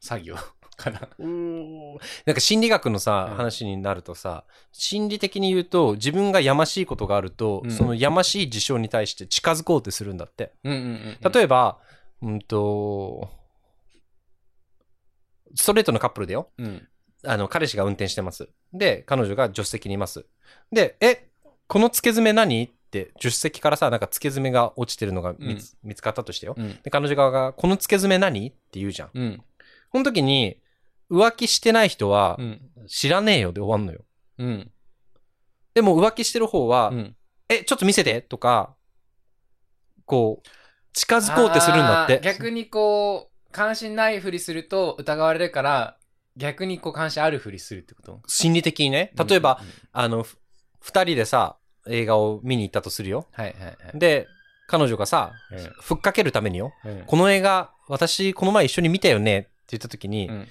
[0.00, 0.36] 作業
[0.76, 1.00] かな。
[1.00, 10.52] なんか心理学のさ、うん話になるとさ、心理的に言うと、自分がやましいことがあると、うんそのやましい事象に対して近づこうってするんだって。
[10.64, 11.32] うんうんうん。
[11.32, 11.78] 例えば、
[12.22, 13.28] うんと、
[15.54, 16.50] ストレートのカップルだよ。
[16.58, 16.88] うん。
[17.24, 18.48] あの、彼氏が運転してます。
[18.72, 20.26] で、彼女が助手席にいます。
[20.70, 21.28] で、え、
[21.66, 22.62] この付け爪何？
[22.62, 26.54] って、助手席からさ、なんか付け爪が落ちてるのが見つ,、見つかったとしてよ。
[26.56, 26.78] うん。
[26.82, 28.48] で、彼女側が、この付け爪何？
[28.48, 29.42] って言うじゃん。
[29.94, 30.04] うん。
[30.04, 30.60] この時に、
[31.10, 32.70] 浮気してない人はう、ん。
[32.86, 34.04] 知らねえよで終わんのよ。
[34.38, 34.70] うん。
[35.74, 37.16] でも浮気してる方は、うん。
[37.48, 38.74] え、ちょっと見せてとか、
[40.04, 40.48] こう、
[40.92, 42.20] 近づこうってするんだって。
[42.22, 45.96] 逆にこう、関心ないふりすると疑われるから、
[46.36, 48.20] 逆にこう関心あるふりするってこと？
[48.28, 49.12] 心理的にね。
[49.16, 50.38] 例えば、うんうんあの、ふ
[50.80, 51.56] 二人でさ、
[51.88, 53.26] 映画を見に行ったとするよ。
[53.32, 53.98] はいはいはい。
[53.98, 54.26] で、
[54.68, 55.32] 彼女がさ、
[55.80, 56.72] ふっかけるためによ。
[56.84, 60.48] うんこの映画、私、この前一緒に見たよね言った時に、うん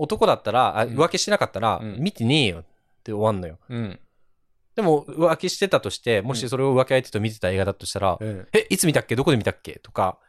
[0.00, 2.64] 男だったら、あうん浮気してなかったら、うん見てねえよっ
[3.02, 3.58] て終わんのよ。
[3.68, 4.00] うん。
[4.76, 8.46] でも、浮気してたとして、もしそれを浮気相手と見てた映画だとしたら、うん。
[8.52, 9.16] え、いつ見たっけ？
[9.16, 9.80] どこで見たっけ？
[9.80, 10.20] とか、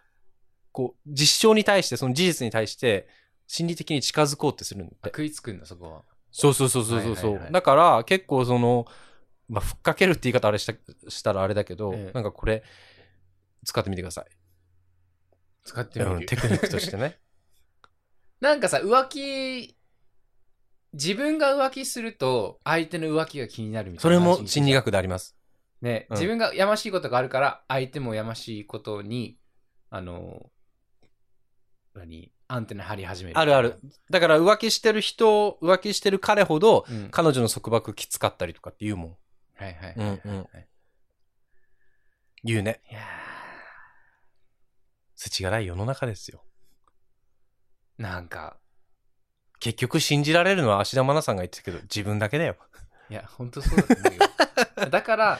[0.71, 3.07] こう、実証に対して、その事実に対して、
[3.45, 5.09] 心理的に近づこうってするんだって。
[5.09, 6.01] 食いつくんだ、そこは。
[6.31, 8.87] そうそうそうそうそうそう、はいはいはいだから、結構その、
[9.49, 10.73] まあ、ふっかけるって言い方あれした、
[11.09, 12.63] したらあれだけど、ええなんかこれ、
[13.65, 14.25] 使ってみてください。
[15.63, 16.11] 使ってみる。
[16.13, 17.19] うんテクニックとしてね。
[18.41, 19.75] なんかさ、浮気、
[20.93, 24.41] 自分が浮気すると、相手の浮気が気になるみたそれいな話。
[24.41, 25.35] も心理学であります。
[25.81, 29.37] ね、うん自分がやましいことがあるから、相手もやましいことに、
[29.89, 30.49] あの、
[31.93, 33.39] 何アンテナ張り始める。
[33.39, 33.79] あるある。。
[34.09, 37.09] だから浮気してる人、浮気してる彼ほど、うん。
[37.11, 39.17] 彼女の束縛きつかったりとかって言うもん。
[39.55, 40.47] はいはいうんうん
[42.41, 42.81] 言うね。
[42.89, 43.01] いや
[45.17, 46.41] 世知辛い世の中ですよ。
[47.99, 48.57] ーなんか、
[49.59, 52.55] 結局信じられるのは芦田愛菜さんが言ってたけど、自分だけだよ。
[53.09, 54.89] いや、ほんとそうだと思うよ。
[54.89, 55.39] だから、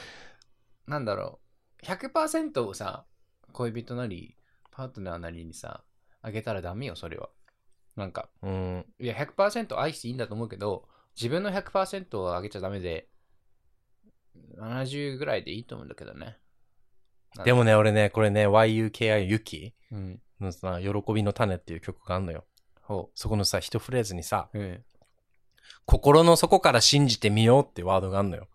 [0.88, 1.40] なんだろ
[1.82, 3.06] う、100%をさ、
[3.54, 4.36] 恋人なり、
[4.72, 5.84] パートナーなりにさ、
[6.22, 7.30] あげたらダメよ、それは。
[7.96, 8.86] なんか、うん。
[9.00, 13.10] いや、100%愛していいんだと思うけど、自分の100%をあげちゃダメで、
[14.58, 16.38] 70ぐらいでいいと思うんだけどね。
[17.44, 20.22] でもね、俺ね、これね、YUKI ユキうん。
[20.40, 22.46] のさ、喜びの種っていう曲があんのよ。
[22.90, 24.60] ほそこのさ、一フレーズにさ、う。
[24.60, 24.84] うん。
[25.86, 28.48] 心の底から信じてみようってワードがあんのよ。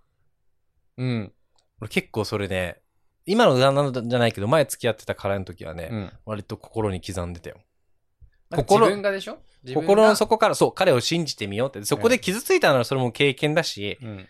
[0.99, 1.33] うん。
[1.81, 2.81] 俺結構それね、
[3.27, 6.13] 今の旦那じゃないけど、前付き合ってた彼の時はね、うん。
[6.27, 7.59] 割と心に刻んでたよ。
[8.51, 9.39] 自心分がでしょ？
[9.73, 11.85] 心の底から、そう、彼を信じてみようって。
[11.85, 14.29] そこで傷ついたならそれも経験だし、うん。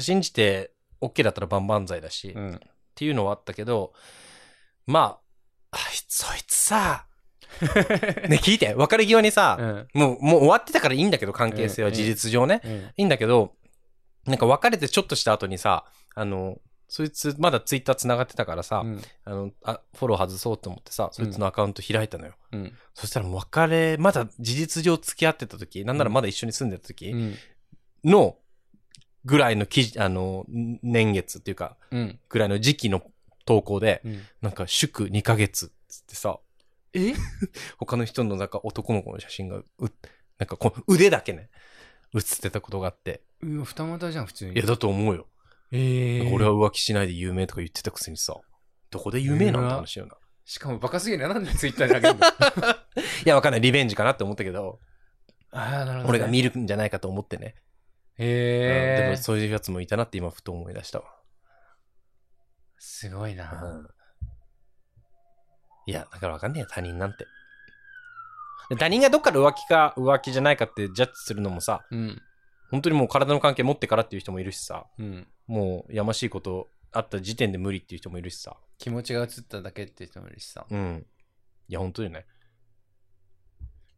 [0.00, 2.60] 信じて OK だったら万々歳だし、っうん。
[2.94, 3.92] ていうのはあったけど、
[4.86, 5.18] ま
[5.72, 7.06] あ、あいつ、そいつさ、
[8.28, 9.88] ね、聞いて、別れ際にさ、うん。
[9.94, 12.60] もう、もう終わってたからいいんだけど、関係性はうん事実上ね。
[12.64, 12.72] うん。
[12.72, 13.54] いいんだけど、
[14.26, 15.84] なんか別れてちょっとした後にさ、
[16.14, 19.02] あの、そいつ、まだツイッター繋がってたからさ、うん。
[19.24, 22.34] あの、あ、フォロー外そうと思ってさ、そいつのアカウント開いたのよ。
[22.52, 22.72] うん。
[22.94, 27.36] そしたらもう別れ、まだ事実上付き合ってた時、なんならまだ一緒に住んでた時うん。
[28.04, 28.36] の、
[29.24, 32.18] ぐらいの記事、あの、年月っていうか、うん。
[32.28, 33.02] ぐらいの時期の
[33.44, 34.22] 投稿で、うん。
[34.42, 36.40] なんか祝2ヶ月つってさ、
[36.94, 37.14] え？
[37.78, 39.66] 他の人のなんか男の子の写真が、う、
[40.38, 41.50] なんかこの腕だけね、
[42.14, 43.22] 写ってたことがあって。
[43.42, 44.54] うん、二股じゃん、普通に。
[44.54, 45.26] いや、だと思うよ。
[45.72, 48.36] ええ俺は浮気しないで有名とか言ってたくせにさ、
[48.90, 49.68] どこで有名なん？
[49.68, 50.16] て話よな。
[50.44, 51.32] しかもバカすぎるな。
[51.34, 52.26] なんでツイッターであげるの？
[52.26, 52.86] あ
[53.24, 53.60] いや、わかんない。
[53.60, 54.80] リベンジかなって思ったけど、
[55.52, 56.04] あ、なるほど、ね。
[56.08, 57.54] 俺が見るんじゃないかと思ってね。
[57.56, 57.70] うん
[58.22, 61.06] へえでもそういうやつもいたなって今ふと思い出したわ。
[62.78, 63.50] すごいな。
[63.62, 63.88] うん
[65.90, 67.26] いや、だからわかんねえよ、他人なんて。
[68.68, 72.22] で他人がどっから浮気か浮気じゃないかってジャッジするのもさ、うん。
[72.70, 75.26] 本当にもう体の関係持ってからっていう人もいるしさ、うん。
[75.48, 78.56] もうやましいことあった時点で無理っていう人もいるしさ。
[78.78, 80.64] 気持ちが移っただけって人もいるしさ。
[80.70, 81.04] うん。
[81.66, 82.26] いや、本当にね。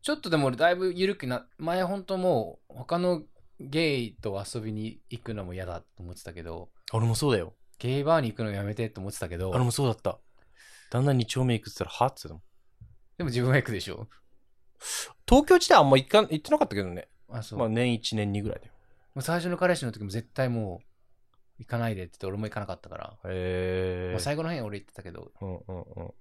[0.00, 3.22] ちょっとでも俺だいぶ緩くな、前ほんともう他の
[3.60, 7.54] ゲイと遊びに行くのも嫌だと思ってたけど、俺もそうだよ。
[7.78, 10.18] ゲイバーに行くのやめてって思ってたけど、俺もそうだった。
[10.92, 12.44] 旦那2丁目行くって言ったら、はって言って
[13.16, 14.08] でも自分は行くでしょ。
[15.26, 17.08] 東京自体あんま行かん行ってなかったけどね。
[17.30, 17.58] あ、そう。
[17.58, 18.72] まあ年1年2ぐらいだよ。
[19.14, 20.86] もう最初の彼氏の時も絶対もう
[21.60, 24.20] 行かないでって言って俺も行かなかったから、へえまあ、。
[24.20, 26.14] 最後の辺俺行ってたけど、うんうんうん。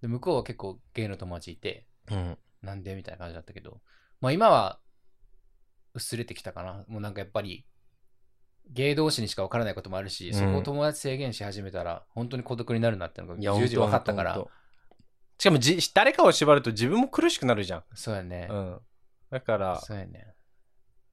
[0.00, 2.38] で向こうは結構ゲイの友達いて、うん。
[2.62, 3.80] なんでみたいな感じだったけど、
[4.20, 4.78] まあ今は
[5.94, 6.84] 薄れてきたかな。
[6.86, 7.66] もうなんかやっぱり、
[8.70, 14.62] ゲイ同士にしか分からないこともあるし、うんそこを友達制限し始めたら、本当に孤独になるなってのがいや、重々分かったからほんと、ほんと
[15.38, 17.84] しかもじ、誰かを縛ると自分も苦しくなるじゃん。
[17.94, 18.48] そうやね。
[18.50, 18.80] うん。
[19.30, 20.34] だから、そうやね。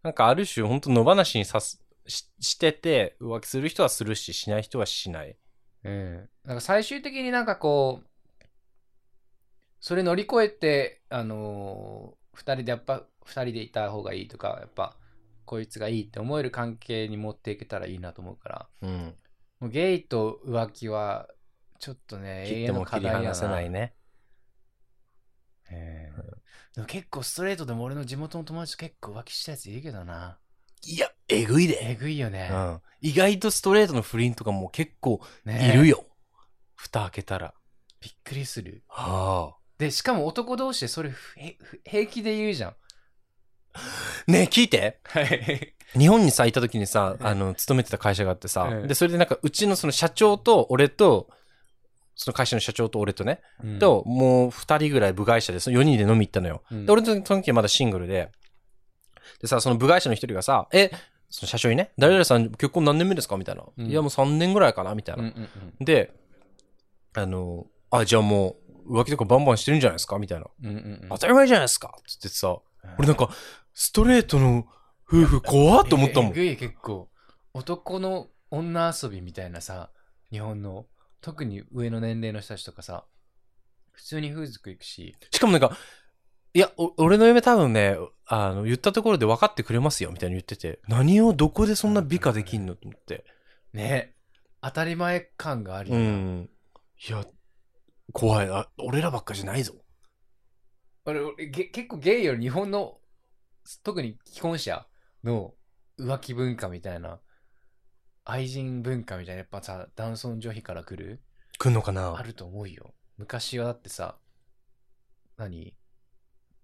[0.03, 5.35] なんかある種、本当野放しにさすししてて、浮気する人はするし、しない人はしない。
[5.83, 6.29] うん。
[6.43, 8.07] なんか最終的になんかこう、
[9.79, 14.95] それ乗り越えて、あのー二人でやっぱ、二人でいた方がいいとか、やっぱ、
[15.49, 19.15] こいつがいいって思える関係に持っていけたらいいなと思うから、うん。
[19.59, 21.27] もうゲイと浮気は、
[21.79, 23.47] ちょっとね、永遠の課題やな。
[23.47, 23.95] ないね。
[25.71, 26.21] ええ
[26.75, 30.37] でも結構ストレートでも俺の地元の友達と結構浮気したやついるけどな。
[30.85, 31.97] いや、えぐいえで。
[31.99, 32.49] ぐいよね。
[32.51, 32.81] うん。
[33.01, 36.05] 意外とストレートの不倫とかも結構ねいるよ。
[36.75, 37.55] 蓋開けたら。
[38.01, 38.83] びっくりする。
[38.87, 41.11] はで、しかも男同士でそれ
[41.85, 42.75] 平気で言うじゃん。
[43.73, 43.79] あ。
[44.27, 44.99] ねえ、聞いて。
[45.03, 45.73] はい。
[45.97, 51.29] 日本にさ、いた時にさ、うんあの、勤めてた会社があってさ、うんで、それでなんか、うちのその社長と俺と、
[52.15, 53.41] その会社の社長と俺とね、
[53.79, 56.63] と、もう二人ぐらい部外者で、その4人で飲み行ったのよ。
[56.71, 58.29] うんで、俺とその時はまだシングルで、
[59.41, 60.91] でさ、その部外者の一人がさ、え、
[61.29, 63.37] その社長にね、誰々さん結婚何年目ですか？
[63.37, 63.63] みたいな。
[63.77, 65.23] うんいや、もう3年ぐらいかなみたいな。
[65.23, 65.43] うんうん
[65.79, 66.11] うんで、
[67.15, 70.17] あの、あ、じゃあもう、浮気とかバンバンしてるんじゃないですか？
[70.19, 70.45] みたいな。
[70.63, 71.95] うんうんうん当たり前じゃないですか？
[72.07, 72.57] つってさ、
[72.97, 73.29] 俺なんか、
[73.73, 74.65] ストレートの
[75.07, 76.31] 夫婦怖っと思ったもん。
[76.31, 77.09] えぐい結構。
[77.53, 79.91] 男の女遊びみたいなさ、
[80.31, 80.85] 日本の、
[81.21, 83.05] 特に上の年齢の人たちとかさ、
[83.91, 85.75] 普通に風俗行くし、しかもなんか、
[86.53, 93.25] いや、お俺の嫁多分ね、あの、言ったところで分かってくれますよ、みたいに言ってて、何をどこでそんな美化できんのと思って。
[93.73, 94.15] ね、
[94.61, 96.05] 当たり前感があるうよな。
[96.05, 96.49] ん。
[97.07, 97.25] いや、
[98.13, 98.49] 怖い。
[98.49, 99.73] あ、俺らばっかじゃないぞ。
[101.05, 102.97] 俺俺げ結構ゲイより日本の
[103.83, 104.85] 特に既婚者
[105.23, 105.53] の
[105.99, 107.19] 浮気文化みたいな
[108.25, 111.21] 愛人文化みたいなやっぱさ男尊女卑から来る
[111.57, 112.15] 来んのかな？
[112.17, 114.17] あると思うよ昔はだってさ
[115.37, 115.75] 何？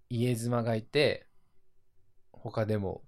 [0.09, 1.27] 家妻がいて
[2.31, 3.01] 他でも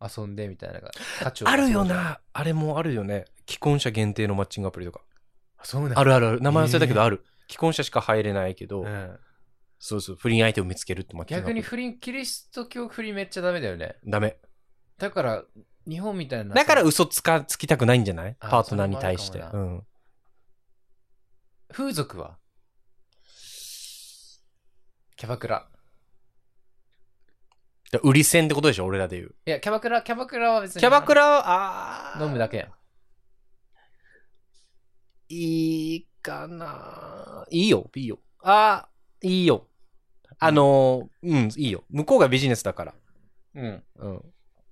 [0.00, 2.20] 遊んでみたいなのが価値をあるよな。
[2.32, 3.24] あれもあるよね。
[3.48, 5.00] 既婚者限定のマッチングアプリとか。
[5.58, 6.40] あそうなんあるあるある。
[6.40, 7.24] 名前忘れたけどえーある。
[7.48, 9.18] 既婚者しか入れないけど、うん、
[9.78, 11.16] そうそう、不倫相手を見つけるって。
[11.26, 14.36] 逆に不倫キリスト教不倫めっちゃダメだよねダメ。
[14.98, 15.44] だから
[15.88, 18.36] 日本みたいなさだから嘘つか、つきたくないんじゃない？
[18.40, 19.38] あパートナーに対して。
[19.38, 19.82] それもあるかもうん。
[21.70, 22.38] 風俗は？
[25.16, 25.68] キャバクラ。
[27.90, 28.84] だ売り線ってことでしょ？
[28.84, 29.34] 俺らで言う。
[29.46, 30.80] いや、キャバクラ、キャバクラは別に。
[30.80, 32.68] キャバクラは、あー飲むだけやん。
[35.30, 38.18] いいかないいよ、いいよ。
[38.42, 39.66] あーいいよ。
[40.38, 41.84] あのー、うん、いいよ。
[41.90, 42.94] 向こうがビジネスだから。
[43.54, 43.82] うん。
[43.96, 44.22] うん。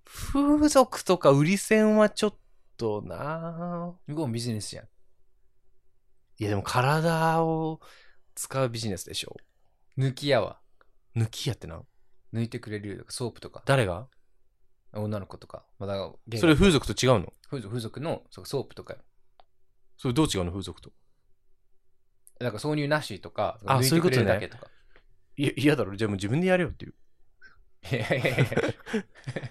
[0.04, 2.34] 風俗とか売り線はちょっ
[2.76, 4.84] とな向こうもビジネスやん。
[6.38, 7.80] いやでも体を
[8.34, 9.36] 使うビジネスでしょ
[9.98, 10.60] 抜き屋は。
[11.16, 11.80] 抜き屋ってな。
[12.32, 14.06] 抜いてくれるとか、ソープとか、誰が？
[14.92, 15.64] 女の子とか。
[15.78, 17.32] まだそれ風俗と違うの？
[17.50, 19.00] 風俗風俗のそうソープとかよ。
[19.96, 20.92] それどう違うの風俗と？
[22.38, 24.66] だから挿入なしとか、あ抜いてくれるそういうことねだけとか。
[25.36, 25.96] いや、嫌だろ。
[25.96, 26.94] じゃあもう自分でやれよっていう。
[27.92, 28.46] いやいやいや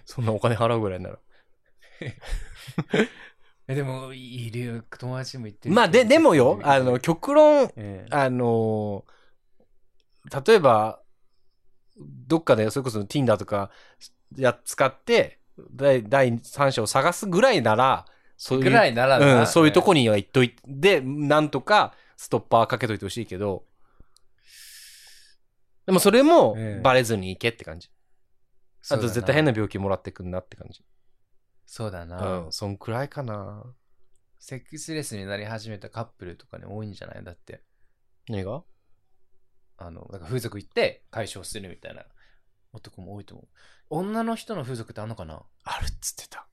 [0.04, 1.20] そんなお金払うぐらいなら。
[3.68, 4.84] えでも、いるよ。
[5.00, 5.76] 友達も言ってる。
[5.76, 9.16] まあ、で、でもよ、あの、、極論、ええあのー
[10.46, 11.02] 例えば、
[11.98, 13.70] どっかで、それこそ Tinder とか
[14.36, 15.40] や使って、
[15.72, 18.06] 第第三者を探すぐらいなら、
[18.38, 20.02] そういう、ぐらいならなうん、そういうとこに。
[20.02, 23.66] には行っといて、で、なんとかストッパーかけといてほしいけど、
[25.86, 27.92] でもそれもええバレずに行けって感じ。
[28.90, 29.52] あと絶対変な。
[29.52, 30.84] な病気もらってくんなって感じ。
[31.66, 32.40] そうだな。
[32.40, 33.64] うん、そんくらいかな。
[34.40, 37.24] セックスレスになり始めたカップルとかに多いんじゃない？
[37.24, 37.64] だって。
[38.30, 38.64] 何が？
[39.78, 42.06] あの、なんか風俗行って解消するみたいな
[42.74, 43.48] 男も多いと思う。
[43.90, 45.44] 女の人の風俗ってあんのかな？
[45.64, 46.48] あるっつってた。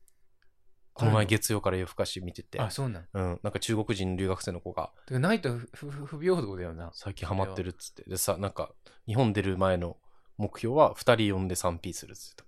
[0.94, 2.60] この前月曜から夜更かし見てて。
[2.60, 3.08] あ、そうなん。
[3.12, 6.90] うん、なんか中国人の留学生の子がてかないと不不不平等だよな。
[6.94, 8.04] 最近ハマってるっつって。
[8.08, 8.72] でさ、なんか
[9.06, 9.96] 日本出る前の
[10.36, 12.44] 目標は2人呼んで 3P するっつって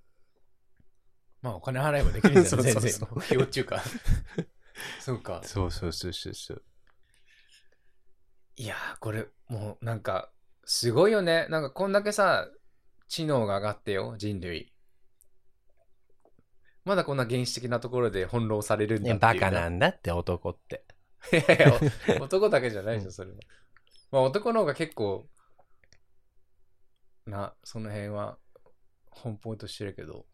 [1.45, 2.73] まあお金払えばできるんだそうよ。
[2.73, 3.83] そうそう目標っていうか。
[5.01, 5.49] そうかた。。
[5.49, 6.63] そうそうそうそうそう。
[8.57, 10.31] いやー、これ、もうなんか、
[10.65, 11.47] すごいよね。
[11.51, 12.49] なんかこんだけさ、
[13.09, 14.74] 知能が上がってよ、人類。
[16.85, 20.85] まだこんな原始的なところで翻弄されるんだね、っていうバカなんだって男って。
[21.33, 21.81] いやいや
[22.21, 23.37] お 男だけじゃないでしょ、それは。
[24.11, 25.27] まあ男の方が結構、
[27.27, 28.39] な、その辺は、
[29.11, 30.27] 奔放としてるけど、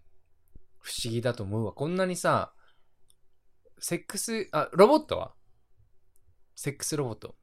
[0.80, 1.72] 不思議だと思うわ。
[1.72, 2.52] こんなにさ、
[3.78, 5.34] セックス、あ、ロボットは？
[6.56, 7.36] セックスロボット。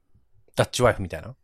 [0.55, 1.35] ダッチワイフみたいな？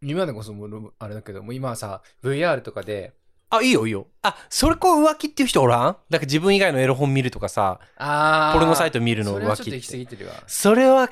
[0.00, 3.16] 今でこそもうあれだけど、もう今はさ、VR とかで、
[3.50, 4.06] あ、いいよいいよ。
[4.22, 5.96] あ、それこう浮気っていう人おらん？
[6.10, 9.98] だから自分以外のエロ本見るとかさ、あポルノサイト見るのそれは浮気っちょっと行き過て。
[9.98, 10.34] ぎてるわ。
[10.46, 11.08] それは、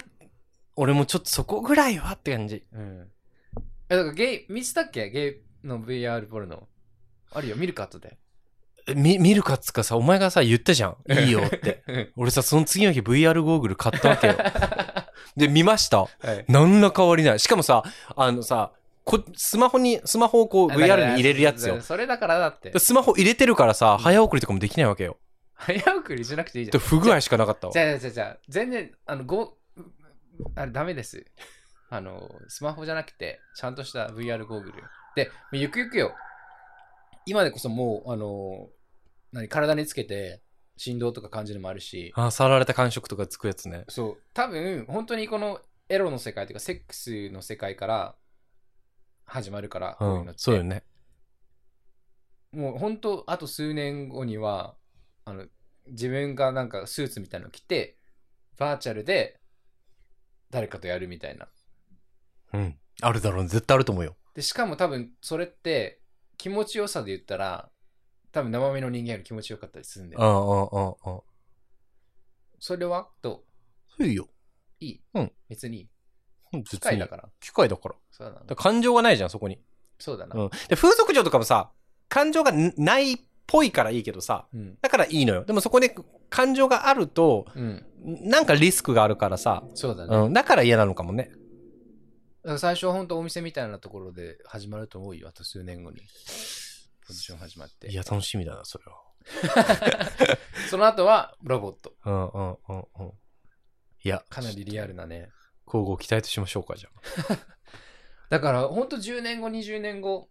[0.77, 2.65] 俺もちょっとそこぐらいはって感じ。
[2.73, 3.09] うん。
[3.89, 5.09] え、だからゲイ、見せたっけ？
[5.11, 6.69] ゲイの VR ポルノ。
[7.33, 8.19] あるよ、見るか後で。
[8.89, 10.97] えみ、見るかっつかさ、お前がさ、言ったじゃん。
[11.11, 11.83] いいよって。
[11.89, 14.35] うん俺さ、その次の日 VR ゴーグル買ったわけよ。
[15.37, 16.01] で、見ました。
[16.03, 16.45] はい。
[16.49, 17.39] 何ら変わりない。
[17.41, 17.83] しかもさ、
[18.15, 18.73] あのさ、
[19.07, 21.81] こスマホに、スマホをこう VR に入れるやつよ。
[21.81, 22.79] それだからだってで。
[22.81, 25.17] スマホ入れてるからさ、早送りとかもできないわけよ。
[25.55, 26.81] 早送りしなくていいじゃでん。
[26.81, 27.79] 不具合しかなかったわじ。
[27.79, 29.57] ゃあじゃあじゃあ全然、あの、ご、
[30.57, 31.25] あれダメです。
[31.89, 34.83] あの、スマホじゃなくて、ちゃんとした VR ゴーグル。
[35.15, 36.13] で、ゆくゆくよ。
[37.27, 38.69] 今でこそもう、あの、
[39.31, 40.43] 何、体につけて
[40.77, 43.85] 振動とか感じるのもあるし、あ、触られた感触とかつくやつね。
[43.89, 48.15] そう、多分、本当にこのエロの世界というか、セックスの世界から
[49.27, 50.31] 始まるから、うこういうのって。
[50.33, 50.85] ん、そうよね。
[52.53, 54.77] もう本当、あと数年後には、
[55.25, 55.47] あの、
[55.89, 57.99] 自分がなんかスーツみたいなの着て、
[58.57, 59.39] バーチャルで
[60.51, 61.49] 誰かとやるみたいな。
[62.55, 62.79] うん。
[63.03, 63.49] あるだろうね。
[63.49, 64.17] 絶対あると思うよ。
[64.35, 66.01] で、しかも多分それって
[66.39, 67.71] 気持ちよさで言ったら、
[68.33, 70.23] 多分生身の人間より気持ちよかったりするんだよ。
[70.23, 71.23] うんうんうんうん。
[72.59, 73.09] それは？
[73.21, 73.45] ど
[74.01, 74.29] いいよ。
[74.81, 75.03] ういい？
[75.15, 75.33] うん。
[75.49, 75.89] 別にいい？
[76.53, 77.29] うん機械だから。
[77.41, 77.95] 機械だから。
[78.11, 79.59] そうだ感情がないじゃん、そこに。
[79.99, 80.35] そうだな。
[80.41, 80.51] うん。
[80.69, 81.71] で、風俗嬢とかもさ、
[82.09, 83.17] 感情がんないっ
[83.47, 84.79] ぽいからいいけどさ、うん。
[84.81, 85.45] だからいいのよ。
[85.45, 85.95] でもそこで
[86.31, 87.85] 感情があると、うん。
[88.23, 90.17] なんかリスクがあるからさ、そうだね。
[90.17, 90.33] うん。
[90.33, 91.31] だから嫌なのかもね。
[92.59, 95.29] 最初は本当お店みたいなところで始まると思うよ。
[95.29, 96.01] あと数年後に。
[97.07, 97.95] ポジション始まってい。
[97.95, 99.07] や、楽しみだな、それは。
[100.71, 101.95] その後はロボット。
[102.05, 103.13] うんうんうんうん。
[104.05, 105.31] いや、かなりリアルなね。
[105.67, 106.91] 交互期待としましょうか、じゃ
[108.31, 110.29] だから本当10年後、20年後、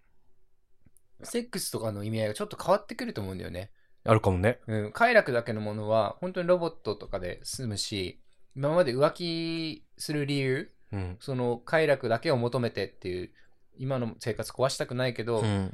[1.23, 3.71] セックスとかの意味合いがちょっと変わってくると思うんだよね。
[4.03, 4.11] あ。
[4.11, 4.59] あるかもね。
[4.67, 4.91] うん。
[4.91, 8.21] 快楽だけのものは本当にロボットとかで済むし、
[8.55, 11.17] 今まで浮気する理由、うん。
[11.19, 13.31] その快楽だけを求めてっていう、
[13.77, 15.73] 今の生活壊したくないけど、うん。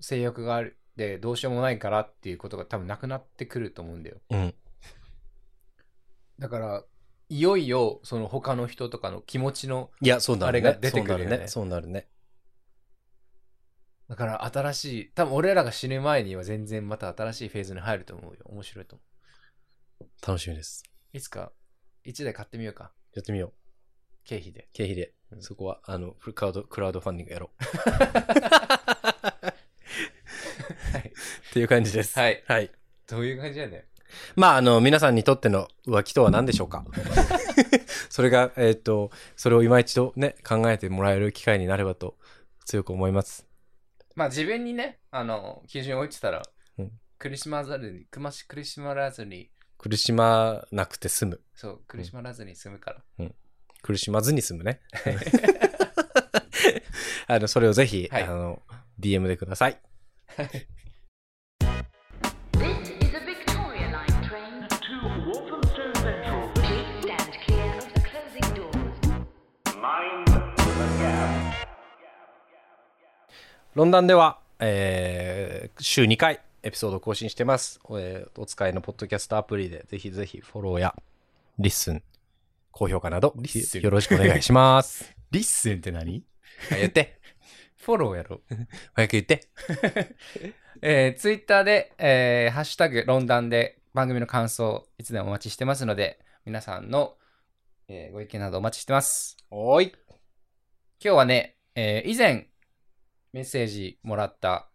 [0.00, 4.16] 性欲があるでどうしようもないからっていうことが多分なくなってくると思うんだよ。
[4.30, 4.54] うん。
[6.38, 6.84] だから、
[7.32, 10.68] いよいよその他の人とかの気持ちの、いや、そうなるね。
[10.68, 12.06] あれが出てくるよねそうなるね。
[14.10, 18.40] だから新しい、多分俺らが死ぬ前には全然また新しいフェーズに入ると思うよ。
[18.44, 19.00] 面白いと
[20.00, 20.82] 思楽しみです。
[21.14, 21.16] う。
[21.16, 21.52] いつか
[22.04, 22.92] 1台買ってみようか。
[23.14, 23.52] やってみよう。
[24.24, 24.68] 経費で。
[24.74, 25.14] 経費で。
[25.30, 27.64] うんそこは、あの、クラウド、クラウドファンディングやろう。
[30.92, 31.08] はい。
[31.48, 32.18] っていう感じです。
[32.18, 32.44] はい。
[32.46, 32.70] はい。
[33.08, 33.84] どういう感じやねん。
[34.36, 36.84] まあ、あの、皆さんにとっての浮気とは何でしょうか？
[38.08, 42.16] それが、えっ、と、それを今一度ね、考えてもらえる機会になればと
[42.64, 43.46] 強く思います。
[44.14, 46.42] まあ自分にね、あの、基準を置いてたら、
[46.78, 51.40] うん苦しまざるに、くまし苦しまらずに、苦しまなくて済む。
[51.54, 53.30] そう、苦しまらずに済むから。
[53.80, 54.80] 苦しまずに済むね。
[57.28, 58.62] あの、それをぜひ、はいあの、
[58.98, 59.80] DM でください。
[73.74, 77.80] ロンダンでは、えー週2回エピソード更新してます。
[77.98, 80.94] えーお使いのポッドキャストアプリでぜひぜひフォローや
[81.58, 82.02] リッスン、
[82.70, 83.34] 高評価など
[83.80, 85.14] よろしくお願いします。
[85.30, 86.22] リッスンって何？
[86.70, 87.18] はい言って。
[87.82, 88.42] フォローやろ。
[88.94, 89.40] 早く言って。
[90.82, 97.16] えー、ツイッターで、えーハッシュタグ、ロンダンで番組の感想、いつでもお待ちしてますので、皆さんの、
[97.88, 99.38] えーご意見などお待ちしてます。
[99.50, 99.92] おーい。
[101.02, 102.48] 今日はね、えー以前
[103.32, 104.68] メッセージもらった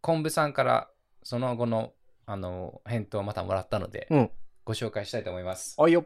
[0.00, 0.88] 昆布さんから
[1.22, 1.92] その後の、
[2.26, 4.30] あの返答をまたもらったので、うん
[4.64, 5.76] ご紹介したいと思います。
[5.78, 6.04] おいよ。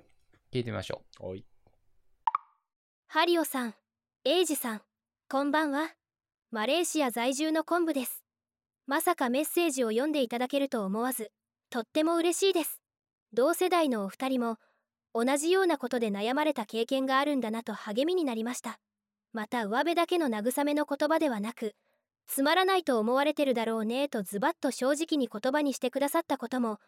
[0.53, 1.44] 聞いてみましょおい。
[3.09, 3.74] ハリオさん、
[4.24, 4.82] エイジさん、
[5.28, 5.90] こんばんは。
[6.53, 8.22] マレーシア在住の昆布です。
[8.86, 11.32] まさかメッセージを読んでいただけると思わず、
[11.70, 12.80] とっても嬉しいです。
[13.32, 14.59] 同世代のお二人も、
[15.12, 18.78] 同じようなことで悩まれた経験があるんだなと励みになりました。
[19.32, 21.74] また、上辺だけの慰めの言葉ではなく、
[22.26, 26.78] つまらないと思われてるだろうねとズバッと正直に言葉にしてくださったことも、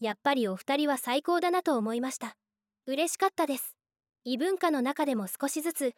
[0.00, 2.36] やっぱりお二人は最高だなと思いました。
[2.86, 3.78] 嬉しかったです。
[4.24, 5.94] 異文化の中でも少しずつ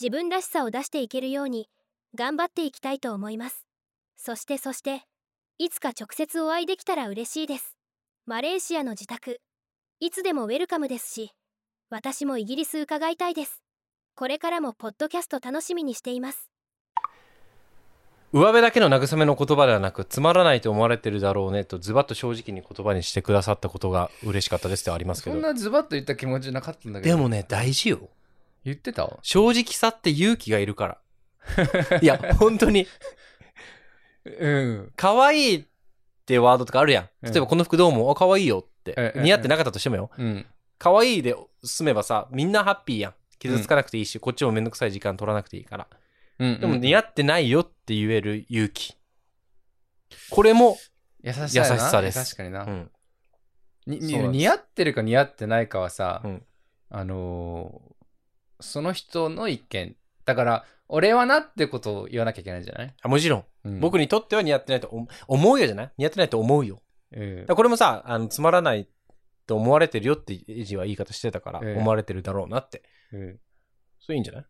[0.00, 1.68] 自分らしさを出していけるように
[2.14, 3.66] 頑張っていきたいと思います
[4.16, 5.02] そしてそして
[5.58, 7.76] いつか直接お会いできたら嬉しいです
[8.26, 9.40] マレーシアの自宅
[10.00, 11.32] いつでもウェルカムですし
[11.90, 13.62] 私もイギリス伺いたいです
[14.14, 16.48] これからもポッドキャスト楽しみにしています
[18.32, 25.24] 上辺だけの慰めの言葉ではなく、つまらないと思われてるだろうねと、ズバッと正直に言葉にしてくださったことが嬉しかったですってありますう。
[25.24, 25.36] けど。
[25.36, 27.16] そんなズバッと言った気持ちなかったんだけど。
[27.16, 28.08] でもね、大事よ。
[28.64, 29.08] 言ってた？
[29.22, 30.98] 正直さって勇気がいるか
[31.48, 31.98] ら。
[32.02, 32.86] いや、本当に。
[34.38, 34.92] うん。
[34.94, 35.64] 可愛いっ
[36.26, 37.08] てワードとかあるやん。
[37.22, 38.10] うん例えばこの服どう思う？
[38.10, 39.22] あ、可愛いよってうん。
[39.22, 40.10] 似合ってなかったとしてもよ。
[40.18, 40.46] うん。
[40.78, 43.14] 可愛いで済めばさ、みんなハッピーやん。
[43.38, 45.86] 傷つかなくていいし、こっちもめんどくさい時間取らなくていいから。
[46.38, 46.60] うん。
[46.60, 48.94] でも似合ってないよって言える勇気。
[50.30, 50.76] これも、
[51.22, 52.64] 優しさやな優しさです確かにな。
[52.64, 52.90] うん。
[53.86, 56.42] 似合ってるか似合ってないかはさ、うん
[56.90, 57.94] あのー
[58.60, 59.96] その人の意見。
[60.24, 65.92] だから、俺はなってことを言わなきゃいけないんじゃない、あもちろん、うん僕にとっては似合ってないと思思うよじゃない？
[65.98, 66.82] 似合ってないと思うよ。
[67.12, 68.88] うんだからこれもさ、あの、つまらない
[69.46, 72.82] と思われてるよってエイジは言い方してたから、ええ思われてるだろうなって。
[73.12, 73.38] うん
[74.00, 74.44] それいいんじゃない？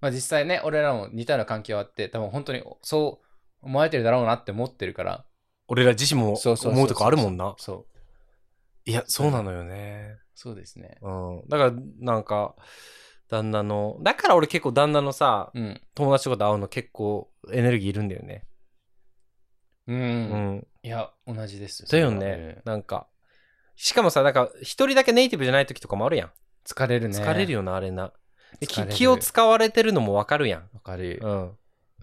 [0.00, 3.26] まあ実際ね、俺らも似たような環境あって、多分本当にそう
[3.62, 5.24] 思われてるだろうなって思ってるから。
[5.68, 7.54] 俺ら自身も思うとこあるもんな。
[7.58, 7.86] そ
[8.86, 8.90] う。
[8.90, 10.16] いや、そうなのよね。
[10.34, 10.96] そうですね。
[11.02, 11.10] う
[11.44, 11.48] ん。
[11.48, 12.54] だから、なんか、
[13.28, 15.80] 旦那の、だから俺結構旦那のさ、うん。
[15.94, 18.46] 友達とかと会うの結構エネルギーいるんだよね。
[19.86, 19.96] うん。
[19.96, 20.66] うん。
[20.82, 21.84] いや、同じです。
[21.86, 22.62] だよね。。
[22.64, 23.08] なんか、
[23.76, 26.32] しかもさ、なんか、一人だけネイティブじゃない時とかもあるやん。
[26.64, 27.18] 疲れるね。
[27.18, 27.24] よ。
[27.24, 28.12] 疲れるよな、あれな。
[28.90, 30.68] 気を使われてるのもわかるやん。
[30.72, 31.20] わかる。
[31.22, 31.58] うん。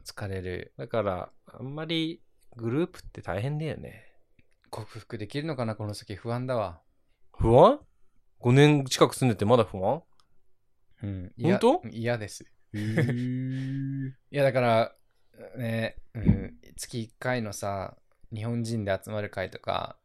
[0.06, 0.74] 疲れる。
[0.78, 2.22] だから、あんまり
[2.56, 4.06] グループって大変だよね。
[4.70, 6.82] 克服できるのかな、この先不安だわ。
[7.32, 7.80] 不安
[8.41, 10.04] ?5 年近く住んでてまだ不安？
[11.04, 11.34] うん。
[11.41, 11.82] 本当？
[11.89, 12.46] いや嫌です。
[12.74, 14.96] いや、だから、
[15.58, 17.98] ね、うん、月1回のさ、
[18.34, 19.98] 日本人で集まる会とか、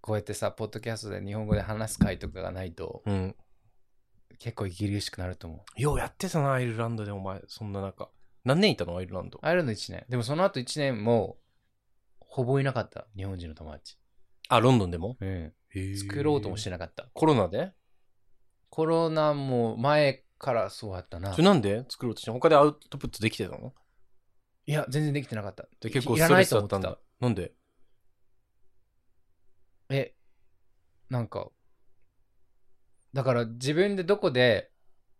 [0.00, 3.36] こうやってさ、ポッドキャストで日本語で話す会とかがないと、うん。
[4.38, 5.80] 結構息苦しくなると思う。
[5.80, 8.08] ようやってたな、アイルランドでお前、そんな中。
[8.44, 9.38] 何年いたのアイルランド？
[9.42, 10.06] アイルランド1年。
[10.08, 11.38] でもその後1年も、
[12.20, 13.06] ほぼいなかった。
[13.16, 13.96] 日本人の友達。
[14.48, 15.16] あ、ロンドンでも？
[15.20, 15.52] うん。
[15.74, 17.08] 作作ろうともしてなかった。
[17.12, 17.72] コロナで？
[18.70, 21.44] コロナも前からそうやったなそれ。
[21.44, 21.84] なんで？
[21.88, 23.74] 作ろうとして他でアウトプットできてたの？
[24.66, 25.66] いや、全然できてなかった。
[25.80, 27.00] で結構いらないストレスと思ってただったんだ。。
[27.20, 27.52] なんで？
[29.90, 30.14] え、
[31.10, 31.48] なんか、
[33.14, 34.70] だから自分でどこで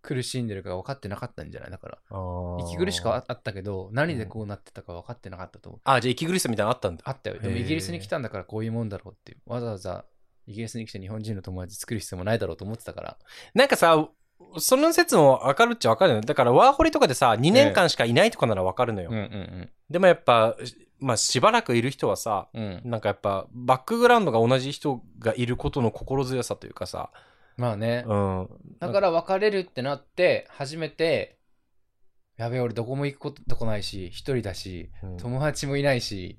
[0.02, 1.70] 苦しんでるか分かってなかったんじゃない？
[1.70, 1.98] だから、
[2.60, 5.80] 息苦しくはああったけど、何でこうなってたか分かってなかったと思う。
[5.84, 7.02] あ、じゃあ息苦しさみたいなのあったんだ。
[7.04, 7.38] あったよ。
[7.40, 9.38] でもイギリスに来たんだからこういうもんだろうっていう。
[9.46, 10.04] わざわざ
[10.46, 13.18] イギリスに来て日本人の友達作る必要もないだろうと思ってたから。
[13.54, 14.08] なんかさ、
[14.58, 16.26] その説もわかるっちゃわかるよね。
[16.26, 19.10] だからワーホリとかでさ、2年間しかいないとかならわかるのよ。
[19.10, 20.54] うんうんでもやっぱ、
[21.00, 22.62] まあしばらくいる人はさ、うん。
[22.84, 22.90] うん。
[22.90, 27.10] なんかやっぱバックグラウンドが同じ人がいることの心強さというかさ、
[27.58, 28.04] まあね。
[28.06, 28.48] うん。
[28.78, 31.36] だから別れるってなって、初めて、
[32.36, 36.38] やべえ、俺どこも行くこととこないし、一人だし、うん友達もいないし、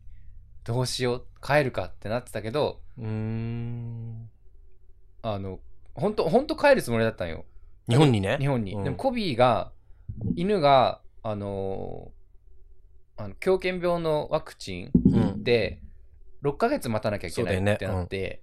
[0.63, 4.29] どうしよう、帰るかってなってたけど、うーん。
[5.21, 5.59] あの、
[5.93, 7.43] 本当本当帰るつもりだったんよ。
[7.89, 8.37] 日本にね？
[8.39, 8.75] 日本に。
[8.75, 9.73] うんでもコビーが、
[10.35, 12.19] 犬が、あのー
[13.21, 15.43] あの狂犬病のワクチンうん。
[15.43, 15.81] で、
[16.43, 18.41] 6ヶ月待たなきゃいけないってなって、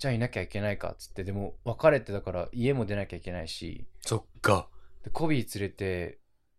[0.00, 4.70] じゃあいなきゃいけないかっつって、でも別れてだから家も出なきゃいけないし、そっか。
[5.04, 6.18] でコビー連れて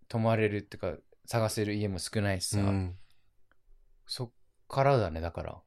[0.10, 2.96] 泊まれるっていうか、探せる家も少ないしさ、うん。
[4.06, 4.32] そっ
[4.68, 5.60] からだね、だから。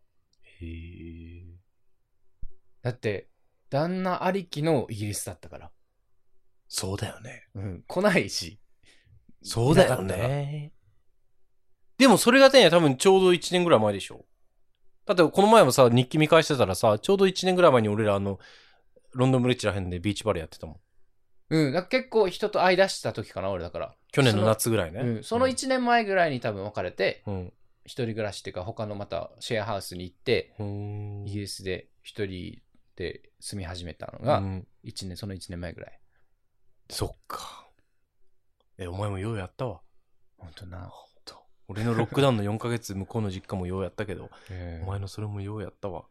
[0.61, 1.43] へえ。
[2.83, 3.29] だって、
[3.71, 5.73] 旦那ありきのイギリスだったから。
[6.69, 7.49] そうだよね。
[7.57, 8.61] うん、来ないし。
[9.43, 10.73] そうだよね。
[11.99, 14.27] でもそれがね、多分ちょうど1年ぐらい前でしょ。
[15.07, 18.39] だってこの前もさ、日記見返してたらさ、ちょうど1年ぐらい前に俺らあの、
[19.13, 20.77] ロンドンブリッジらへんでビーチバレーやってたもん。
[21.51, 23.95] うん、だから結構人と会い出した時かな、俺だから。
[24.13, 25.01] 去年の夏ぐらいね。
[25.01, 27.53] うん、その1年前ぐらいに多分別れて、うん。
[27.85, 31.25] 一人暮らしっていうか他のまたシェアハウスに行って、うん。
[31.27, 32.63] イギリスで一人
[32.97, 36.01] で住み始めたのが、うん一年、その1年前ぐらい。
[36.91, 37.69] そっか。
[38.79, 39.81] え、お前もようやったわ。
[40.39, 40.93] ほんとな。
[41.75, 46.05] 俺のロックダウンの4ヶ月向こうの実家もようやったけど、うんお前のそれもようやったわ。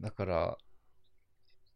[0.00, 0.58] だから、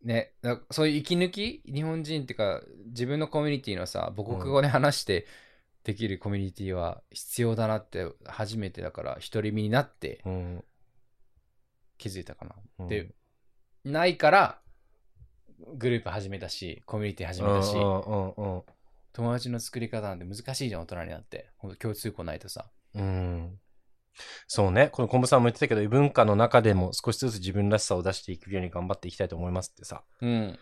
[0.02, 1.62] ね、だそういう息抜き？
[1.64, 5.26] 日本人っていうか、自分のコミュニティのさ、母国語で話して
[5.84, 10.64] できるコミュニティは必要だなって、初めてだから、独り身になってうん。
[11.98, 12.56] 気づいたかな。
[12.80, 13.14] うんで、
[13.84, 14.58] ないから、
[15.74, 17.72] グループ始めたし、コミュニティ始めたし、
[19.12, 21.50] 友達の作り方なんて難しいじゃん、大人になって。
[21.58, 22.70] ほんと共通項ないとさ。
[22.94, 23.58] うん。
[24.46, 24.88] そうね。
[24.92, 30.02] このコンブさんも言ってたけど、異文化の中でも少しずつ自分らしさを出していくように頑張っていきたいと思いますってさ。
[30.20, 30.58] うん。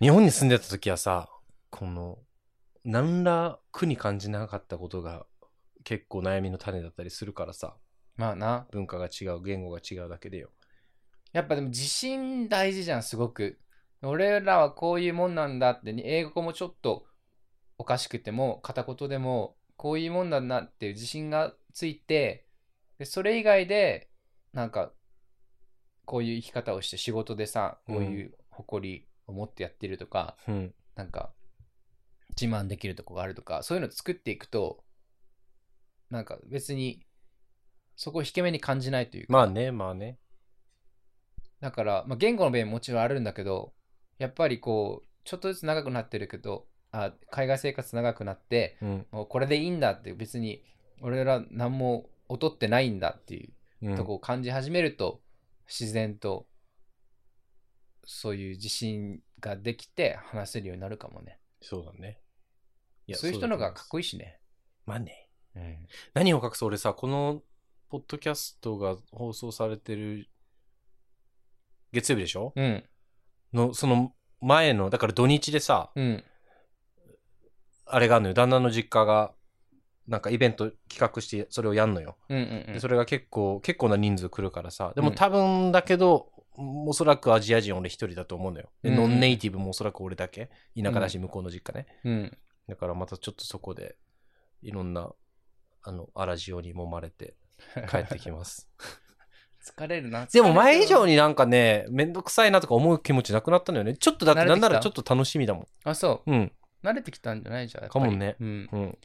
[0.00, 1.28] 日本に住んでた時はさ、
[1.70, 2.18] この、
[2.84, 5.26] 何ら苦に感じなかったことが
[5.84, 7.76] 結構悩みの種だったりするからさ。
[8.16, 8.66] まあな。
[8.72, 10.50] 文化が違う、言語が違うだけでよ。
[11.32, 13.60] やっぱでも自信大事じゃん、すごく。
[14.02, 17.04] 俺らはこういうもんなんだって、英語もちょっと
[17.76, 22.44] おかしくても、片言でも、こういうもんだなっていう自信がついて、
[22.98, 24.10] でそれ以外で、
[24.52, 24.92] なんか、
[26.04, 30.74] こういう生き方をして仕事でさ、こういう誇りを持ってやってるとか、うん。
[30.96, 31.32] なんか、
[32.30, 34.82] 自慢できるとこがあるとか、そういうのを作っていくと、
[36.10, 37.06] なんか別に、
[37.94, 40.18] そこを引け目に感じないというか、まあね、まあね。
[41.60, 43.74] だから、まあ、言語の弁ももちろんあるんだけど、
[44.18, 49.06] やっぱりこう、ちょっとずつ長くなってるけど、あ海外生活長くなって、うん。
[49.10, 50.64] もうこれでいいんだって、別に
[51.00, 53.46] 俺ら何も劣ってないんだってい
[53.82, 55.20] ううんとこを感じ始めると、
[55.66, 56.46] 自然と、
[58.04, 61.38] そういう自信ができて話せるようになるかもね。
[61.60, 62.20] そうだね。
[63.12, 64.04] そういう人の方がかっこいい。
[64.04, 64.40] しね。
[64.86, 65.28] まあね。
[65.54, 65.86] うん。
[66.14, 67.42] 何を隠す俺さ、この
[67.90, 70.28] ポッドキャストが放送されてる
[71.92, 72.52] 月曜日でしょ？
[72.56, 72.84] うん。
[73.52, 76.24] の、その前の、だから土日でさ、うん。
[77.90, 78.34] あれがあるのよ。
[78.34, 79.32] 旦那の実家が、
[80.06, 82.16] なんかイベント企画して、それをやんのよ。
[82.28, 84.92] うんうんうんでそれが結構、結構な人数来るからさ。
[84.94, 88.70] でもうん多分だけど、おそらくアジア人俺一人だと思うのよ。
[88.82, 90.50] でうんノンネイティブもおそらく俺だけ。
[90.76, 91.86] 田舎だし、向こうの実家ね。
[92.04, 92.38] うん。
[92.68, 93.96] だからまたちょっとそこで、
[94.62, 95.10] いろんな、
[95.82, 97.34] あの、アラジオに揉まれて
[97.90, 98.68] 帰ってきます。
[99.76, 100.26] 疲れるな。
[100.26, 101.12] でも前以上に。
[101.12, 103.96] になんかね、めんどくさいなとか思う気持ちなくなったのよね。
[103.96, 105.66] ちょっとだってなんならちょっと楽しみだもん。
[105.84, 106.30] あ、そう。
[106.30, 106.52] うん。
[106.82, 107.88] 慣れてきたんじゃないじゃん。
[107.88, 108.68] かもねうん。
[108.72, 108.98] うん。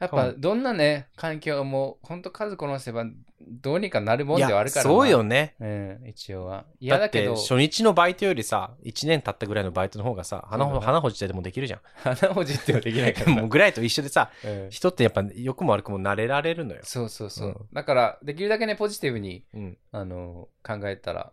[0.00, 3.06] やっぱどんなね、環境も本当数こなせば
[3.40, 4.90] どうにかなるもんではあるからな。
[4.90, 5.54] そうよね。
[5.60, 6.64] うん、一応は。
[6.80, 11.80] 嫌だけど、だって初日のバイトよりさ、1年経ったぐらいのバイトの方がさ、花ほ花ほじってでもできるじゃん。
[11.94, 13.34] 鼻ほじってはできないからな。
[13.42, 16.80] もうぐらいと一緒でさ、 うん人ってやっぱ良くも悪くも慣れられるのよ。
[16.82, 17.48] そうそうそう。
[17.48, 19.78] うんだから、できるだけね、ポジティブに、うん。
[19.92, 21.32] あの、考えたら、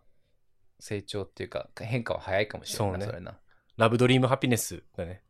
[0.80, 3.40] 成長っていうか、変化は早いかもしれないな、そうねそれな。
[3.78, 5.24] ラブドリームハピネスだね。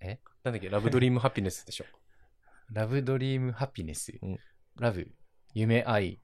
[0.00, 0.20] え？
[0.44, 0.68] なんだっけ？
[0.68, 1.84] ラブドリームハピネスでしょ。
[2.72, 4.12] ラブドリームハピネス？
[4.22, 4.38] うん
[4.76, 5.12] ラブ、
[5.54, 6.20] 夢愛。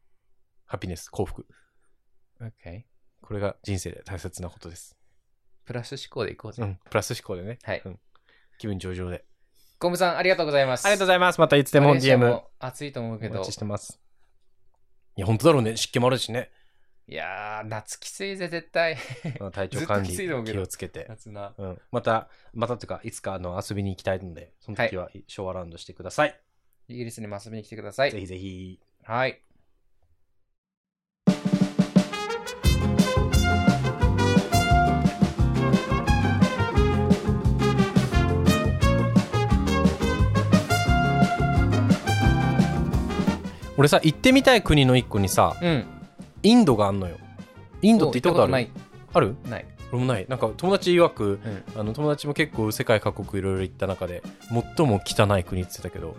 [0.65, 1.47] ハピネス、幸福。
[2.41, 2.85] OK。
[3.21, 4.97] これが人生で大切なことです。
[5.65, 6.63] プラス思考でいこうぜ。
[6.63, 6.77] うん。
[6.77, 7.59] プラス思考でね。
[7.63, 8.01] はいうん
[8.59, 9.25] 気分上々で。
[9.79, 10.85] コムさん、ありがとうございます。
[10.87, 11.39] ありがとうございます。
[11.41, 13.55] またいつでも DM も暑いと思うけどお待ち。
[13.55, 14.01] してます。
[15.17, 15.77] いや、本当だろうね。
[15.77, 16.51] 湿気もあるしね。
[17.11, 18.99] いやー、夏きついぜ、絶対。
[19.41, 21.07] まあ体調管理気をつけて。
[21.09, 21.55] 夏な。
[21.57, 21.79] うん。
[21.91, 26.39] また、またというか、いつかあの遊びに行きたいので、その時は昭和ランドしてください。
[26.89, 28.11] イギリスにも遊びに来てください。
[28.11, 28.79] ぜひぜひ。
[29.05, 29.41] はい。
[43.79, 45.98] 俺さ、行ってみたい国の一個にさ、うん。
[46.43, 47.17] インドがあんのよ。
[47.83, 48.53] インドって行ったことある？
[48.53, 48.71] ない。
[49.13, 49.37] ある？
[49.49, 49.67] ない。
[49.91, 50.27] 俺もない。
[50.29, 51.41] なんか友達曰く
[51.75, 51.81] うん。
[51.81, 54.23] あの友達も結構世界各国いろいろ行った中で
[54.77, 56.15] 最も汚い国って言ってたけど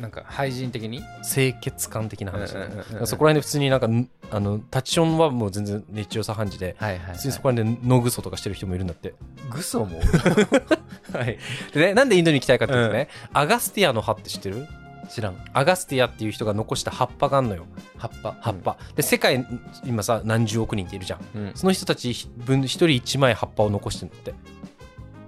[0.00, 1.02] なんか廃人的に？
[1.28, 2.68] 清潔感的な話ね。
[2.92, 9.14] うんうんそこら辺で普通になんかんあのタッチションはもう全然日常茶飯事ではいはい、普通にそこら辺で野ぐそとかしてる人もいるんだって。
[9.50, 9.98] グソも？
[11.12, 11.36] はい。
[11.74, 14.68] でねなんでインドに行きたいかっていうとね、アガスティアの葉って知ってる？
[15.08, 15.44] 知らん。
[15.52, 17.66] アガスティアっていう人が残した葉っぱがあんのよ。
[17.96, 19.46] 葉っぱ葉っぱ、で世界
[19.84, 21.20] 今さ何十億人っているじゃん。
[21.34, 21.52] うん。
[21.54, 24.34] その人たち分一人一枚葉っぱを残してるんだって。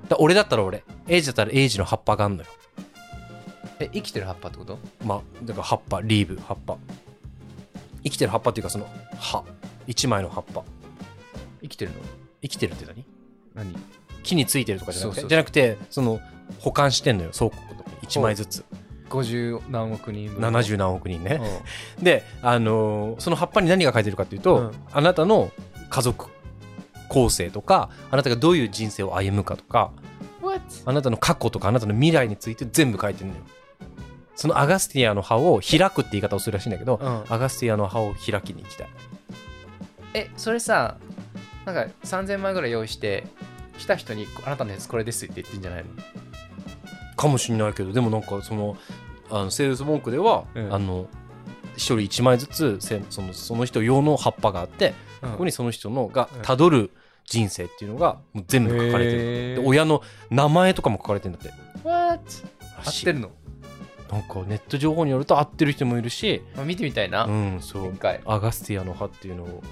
[0.08, 0.84] だ俺だったら俺。
[1.08, 2.48] エイジだったらエイジの葉っぱがあんのよ。
[3.78, 4.78] え生きてる葉っぱってこと？
[5.04, 6.76] まあだから葉っぱリーブ葉っぱ。
[8.04, 8.86] 生きてる葉っぱっていうかその
[9.18, 9.42] 葉。
[9.86, 10.62] 一枚の葉っぱ。
[11.62, 11.96] 生きてるの？
[12.42, 13.04] 生きてるって何？
[13.54, 13.74] 何？
[14.22, 15.26] 木についてるとかじゃなくて？
[15.28, 16.20] じゃなくてその
[16.58, 18.08] 保管してんのよ倉庫とかに。
[18.08, 18.64] 1枚ずつ
[19.10, 21.40] 50何億人分70何億人ね。
[22.00, 24.72] うで、あのーその葉っぱに何が書いてるかっていうと、うん。
[24.92, 25.50] あなたの
[25.90, 26.26] 家族
[27.08, 29.90] 構成とかあなたがどういう人生を歩むかとか?
[30.86, 33.40] あなたの過去とかあなたの未来について全部書いてるのよ。
[34.36, 37.24] そのアガスティアの葉を開くって言い方をするらしいんだけど、うん。
[37.28, 38.88] アガスティアの葉を開きに行きたい。
[40.14, 40.96] えそれさ
[41.66, 43.26] なんか3000万ぐらい用意して
[43.78, 45.90] 来た人にあなたのやつこれですって言ってんじゃないの？
[47.16, 48.76] かもしれないけどでもなんかその
[49.30, 51.06] あのセールス文句では、うんあの
[51.76, 56.42] 一人一枚ずつせそのその人用の葉っぱがあって、ここにその人のがうん。
[56.42, 56.90] たどる
[57.24, 61.52] 人生っていうのがもう全部書かれてる親の名前とかも書かれてるんだって。
[61.88, 62.20] What?
[62.84, 63.30] 合ってるの、
[64.10, 67.94] なんかネット情報によると合ってる人もいるしまあ、見てみたいな、うんそう。
[68.26, 69.62] アガスティアの葉っていうのを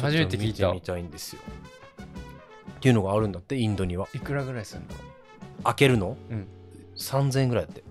[0.00, 1.42] 初めて聞いた見てみたいんですよ。
[2.76, 4.06] っていうのがあるんだってインドには。
[4.14, 4.88] いくらぐらいするの？
[5.64, 6.46] 開けるの、うん。
[6.96, 7.82] 3000円ぐらいだって、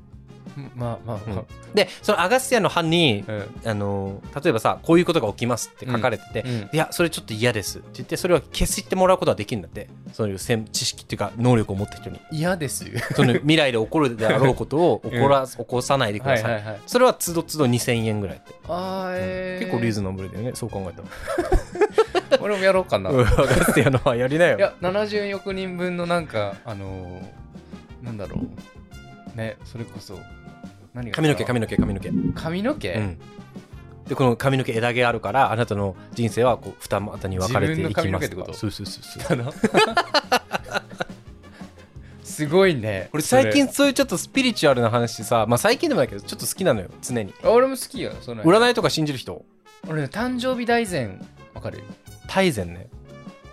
[0.56, 1.30] うんまあまあ。
[1.30, 1.44] まあ、
[1.74, 6.70] でそのアガスティアの葉にうんあの例えばさこういうことが起きますって書かれてて、うん。
[6.72, 9.90] いやそれちょっと嫌ですって言ってそれを消してもらうことはできるんだって。
[10.14, 12.20] そういう専知識っていうか能力を持った人に。
[12.32, 13.00] 嫌ですよ。
[13.16, 16.82] その未来で起こるであろうことを 起こら、起こさないでください、はいはいはい。
[16.88, 20.52] それはつどつど2000円ぐらいって、あーえー、結構リーズナブルだよね。
[20.56, 23.10] そう考えたら 俺もやろうかな。
[23.10, 24.58] うんアガスティアの葉やりなよ。
[24.58, 29.38] いや70億人分のなんかあのー、なんだろう。
[29.38, 30.18] ねそれこそ
[30.98, 33.20] 何が髪の毛髪の毛髪の毛、髪の毛、うん。
[34.08, 38.54] でこの髪の毛枝毛あるからあなたの人生はこう二股に分かれていきますと。
[38.54, 39.04] そうそうそう
[42.24, 47.34] すごいね俺最近そそういうちょっとスピリチュアルな話さまあ最近でもないけどちょっと好きなのよ常に。
[47.44, 49.44] 俺も好きよその占いとか信じる人？
[49.88, 51.24] 俺ね誕生日大善
[51.54, 51.84] わかる？
[52.28, 52.90] 大善ね。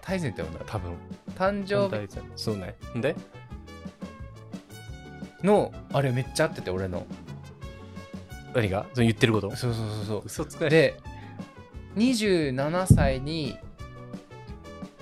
[0.03, 0.61] 大善って呼んだ。
[0.67, 0.93] 多分。
[1.37, 2.09] 誕生日。
[2.37, 2.75] そうね。
[2.97, 3.17] んで？
[5.43, 7.07] のあれめっちゃ合ってて俺の
[8.55, 8.87] 何が？
[8.95, 9.55] その言ってること？
[9.57, 10.23] そうそうそうそう。
[10.25, 11.01] 嘘つかないで
[11.97, 13.57] 27歳に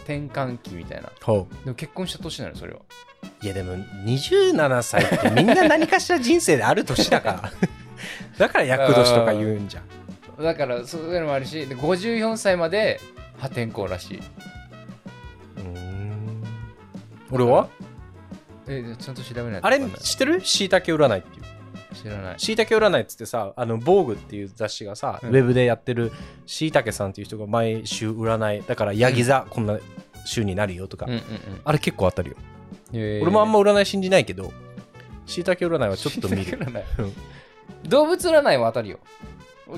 [0.00, 1.10] 転換期みたいな。
[1.22, 2.80] ほでも結婚した年なのそれは。
[2.80, 3.74] ういやでも
[4.04, 7.52] 27歳ってみんな何かしら人生である年だから。
[8.38, 10.42] だから厄年とか言うんじゃん。
[10.42, 13.00] だからそういうのもあるしで54歳まで
[13.38, 14.18] 破天荒らしい。
[14.18, 16.42] うーん。
[17.30, 17.68] 俺は？
[18.68, 20.00] えちゃんと調べないとあれわかんない。
[20.00, 20.40] 知ってる？
[20.44, 21.44] しいたけ占いっていう
[21.94, 22.38] 知らない。
[22.38, 25.28] しいたけ占いっつってさあの防具っていう雑誌がさ、うん。
[25.30, 26.12] ウェブでやってる
[26.46, 29.78] しいたけさんっていう人が毎週占いだからヤギ座、こんな
[30.24, 31.22] 週になるよとか、うんうん
[31.64, 32.36] あれ結構当たるよ、
[32.92, 34.52] 俺もあんま占い信じないけど
[35.26, 36.44] しいたけ占いはちょっと見る。
[36.44, 36.84] 椎茸占い。
[36.98, 37.12] うん。
[37.88, 38.98] 動物占いは当たるよ。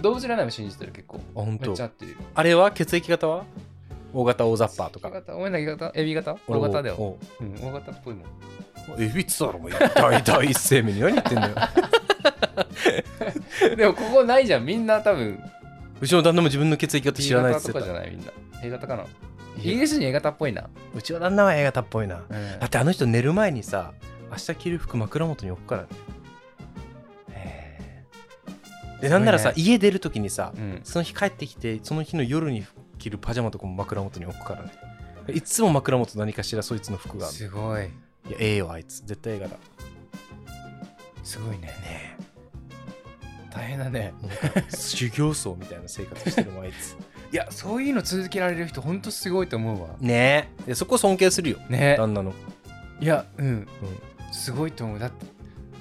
[0.01, 1.21] 動物占いも信じてる結構。
[1.37, 2.13] あ本めっ当ちゃ合ってる。
[2.13, 3.45] よあれは血液型は
[4.13, 5.09] ？O 型大雑把とか。
[5.09, 5.37] A 型。
[5.37, 5.93] お前何型？
[5.95, 6.37] エビ型？
[6.49, 6.95] 俺 O 型だよ。
[6.99, 7.45] おう。
[7.45, 9.03] ん O 型っぽいもん。
[9.03, 11.55] エビっつったらもう大第一声目に何言ってんだよ
[13.77, 14.65] でもここないじゃん。
[14.65, 15.43] みんな多分。
[16.01, 17.81] うちの旦那も自分の血液型 B 知らないっ型とつってた。
[17.81, 18.33] かじゃないみんな。
[18.63, 19.05] A 型かな。
[19.59, 20.69] イギリス人 A 型っぽいな。
[20.95, 22.23] うちの旦那は A 型っぽいな。
[22.29, 22.59] うん。
[22.61, 23.93] だってあの人寝る前にさ
[24.31, 25.89] 明日着る服枕元に置くからね。
[29.01, 30.81] でなんならさ、す家出る時にさ、うん。
[30.83, 32.65] その日帰ってきてその日の夜に
[32.99, 34.73] 着るパジャマとかも枕元に置くからね。
[35.33, 37.35] いつも枕元何かしらそいつの服がある。
[37.35, 37.85] すごい。
[37.85, 39.03] いやええよあいつ。
[39.05, 39.57] 絶対 A 型
[41.25, 41.69] すごいね。
[41.69, 42.17] ね。
[43.53, 44.13] 大変だね。
[44.69, 46.97] 修行僧みたいな生活してるもんあいつ。
[47.33, 49.89] いやそういうの続けられる人ほんとすごいと思うわ。
[50.01, 50.51] ね。
[50.65, 51.59] えでそこ尊敬するよ。
[51.69, 51.97] ね。
[51.99, 52.33] 旦那の。
[53.01, 53.67] いやうん。
[54.33, 54.99] すごいと思う。
[54.99, 55.27] だって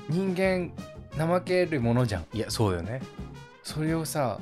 [0.10, 0.72] 人間
[1.18, 2.26] 怠けるものじゃん。
[2.34, 3.02] いやそうよね。
[3.64, 4.40] それをさ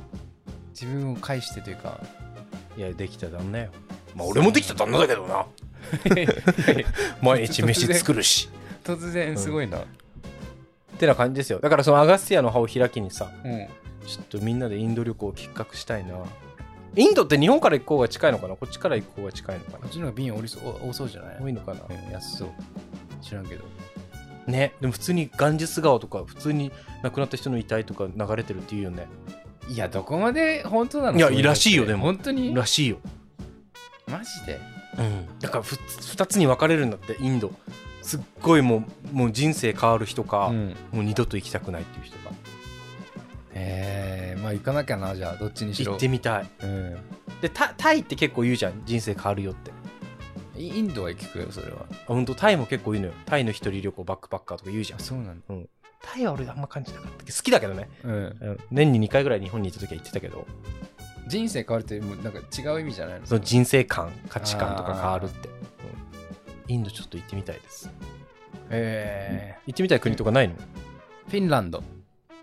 [0.70, 2.00] 自分を介してというか。
[2.78, 3.70] いやできた旦那よ。
[4.16, 5.46] まあ俺もできた旦那だけどな。
[7.22, 8.50] 毎日飯作るし。
[8.84, 9.84] 突然すごいな
[11.02, 11.60] ってな感じですよ。
[11.60, 13.68] だからそのアガスティアの葉を開きにさうん。
[14.06, 16.16] ちょっとみんなでインド旅行を企画したいな。
[16.96, 18.56] インドって日本から行く方が近いのかな？
[18.56, 21.36] こっちから行く方が近いのかこっちの方が瓶多りそう多そうじゃない？
[21.36, 21.80] な多いのかな？
[21.90, 22.50] うん安そう。
[23.24, 23.64] 知らんけど。
[24.46, 24.74] ね。
[24.80, 26.72] でも普通にガンジス川とか普通に
[27.02, 29.08] 亡くなった人の遺体とか流れてるっていうよね。
[29.70, 31.18] いや、どこまで本当なの？
[31.18, 32.04] いやらしいよでも。
[32.04, 32.54] 本当に？
[32.54, 32.98] らしいよ。
[34.08, 34.60] マジで？
[35.00, 35.40] うん。
[35.40, 37.52] だからふ2つに分かれるんだってインド
[38.02, 40.76] すっごいもうもう人生変わる人か、うん。
[40.92, 42.36] もう二度と行きたくないっていう人が
[43.54, 45.94] えー、まあ行かなきゃな、じゃあ、どっちにしろ。
[45.94, 46.50] 行ってみたい。
[46.64, 46.98] うん。
[47.42, 49.72] でタタイって結構言うじゃん人生変わるよって。
[50.58, 51.86] イインドは聞くよ、それは。
[51.90, 52.36] あ本当？
[52.36, 53.14] タイも結構言うのよ。
[53.26, 55.00] タイの一人旅行バックパッカーとか言うじゃん。
[55.00, 55.56] そうなんだ。
[56.02, 57.90] タイは俺あんま感じなかったけど好きだけどね。
[58.04, 58.14] うん。
[58.14, 58.18] う
[58.52, 58.58] ん。
[58.72, 60.48] 年に2回ぐらい日本に行った時は行ってたけど。
[61.28, 63.26] 人生変わるって、もうなんか違う意味じゃないの？
[63.26, 65.56] その人生観価値観とか変わるって、うん
[66.72, 67.90] インドちょっと行ってみたいです。
[68.70, 70.56] え行ってみたい国とかないの？
[70.56, 70.58] ー、
[71.28, 71.84] フィンランド。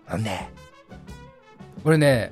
[0.07, 0.47] なんで？
[1.83, 2.31] 俺ね、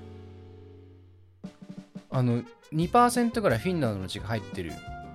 [2.11, 2.43] あの、
[2.73, 4.73] 2%ぐらいフィンランドの血が入ってる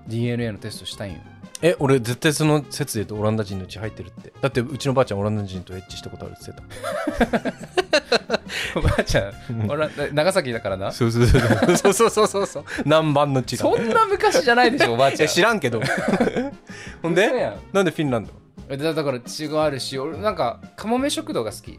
[0.09, 1.21] DNA のテストしたいんよ。
[1.63, 4.33] え俺絶対その説で言うとオランダ人の血入ってるって。
[4.41, 8.81] だってうちのばあちゃんオランダ人とエッチしたことあるって言ってた。
[8.81, 10.91] ばあちゃんオラ長崎だからな。
[10.91, 11.41] そうそうそう。
[11.77, 12.65] そうそうそうそうそう。
[12.85, 13.63] 南蛮の血が。
[13.63, 15.29] そんな昔じゃないでしょおばあちゃん。
[15.29, 15.81] 知らんけど。
[17.01, 17.53] ほんで？
[17.73, 18.77] なんでフィンランド？
[18.77, 21.79] だだから血があるし俺なんかかもめ食堂が好き。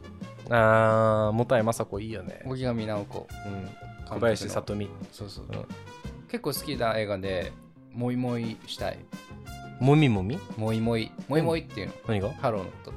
[0.50, 2.42] ああいまさこいいよね。
[2.46, 5.66] 小木上直子、うん、小林さとみそうそう、うん、
[6.30, 7.52] 結構好きな映画で
[7.92, 9.00] モイモイしたい。
[9.80, 10.40] もみもみ？
[10.58, 11.12] もいもい。
[11.28, 11.94] もいもいっていうの。
[12.08, 12.30] 何が？
[12.34, 12.92] ハローのこと。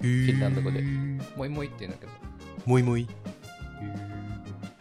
[0.00, 0.82] フィンランド語で
[1.36, 2.12] もいもいっていうんだけど。
[2.66, 3.08] もいもい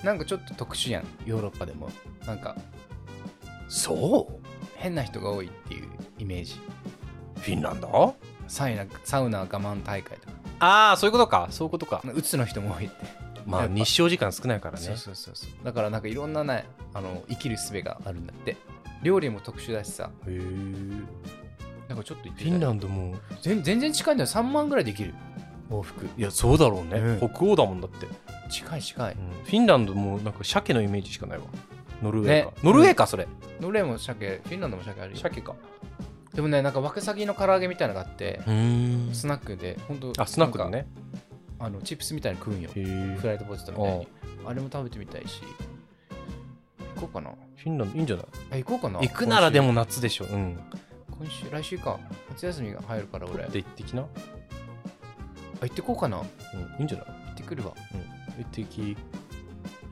[0.04, 1.04] なんかちょっと特殊やん。
[1.26, 1.90] ヨーロッパでも。
[2.26, 2.56] なんか、
[3.68, 4.34] そう？
[4.76, 5.88] 変な人が多いっていう
[6.18, 6.56] イメージ。
[7.38, 8.16] フィンランド？
[8.48, 10.34] サウナ、サウナ我慢大会とか。
[10.60, 12.96] ああそういうことかそういうことかうつの人も多いって。
[13.46, 15.50] まあ日照時間少ないからねそうそうそうそう。
[15.64, 18.58] だからなんかいろんなね、あの、生きる術があるんだって。
[19.04, 20.12] 料理も特殊だしさ。
[20.28, 20.42] へえ
[21.92, 24.28] なんかちょっと行ってフィンランンドも全全然近いんだよ。
[24.30, 25.14] 3万ぐらいできる。
[25.70, 26.08] 往復。
[26.18, 28.08] いやそうだろうね、うん北欧だもんだって、
[28.50, 29.18] 近い近い。
[29.44, 31.44] フィンランドもなんか鮭のイメージしかないわ
[32.02, 33.28] ノルウェーか、ねノルウェーかそれ、
[33.60, 35.18] ノルウェーも鮭、フィンランドも鮭あるよ。
[35.18, 35.54] 鮭か
[36.34, 40.88] でもね、なんかワカサギの唐揚げみたいなのがあって、うんスナックで、ほんとあスナックだね
[41.60, 42.70] あの、チップスみたいに食うんよ。
[42.74, 44.08] へえフライドポテトみたいに。
[44.48, 45.42] あれも食べてみたいし。
[46.96, 47.32] 行こうかな。
[47.58, 48.26] フィンランドいいんじゃない？
[48.52, 49.00] あ、行こうかな。
[49.00, 50.91] 行くならで今も夏でしょうん週。
[51.22, 52.00] 今週、来週か。
[52.30, 53.44] 夏休みが入るから俺。
[53.44, 54.08] あで行ってきな、
[55.62, 56.18] 行ってこうかな。
[56.18, 57.08] 行うん、いいんじゃない？
[57.34, 57.74] ってくるわ。
[58.38, 59.02] 行ってき行っ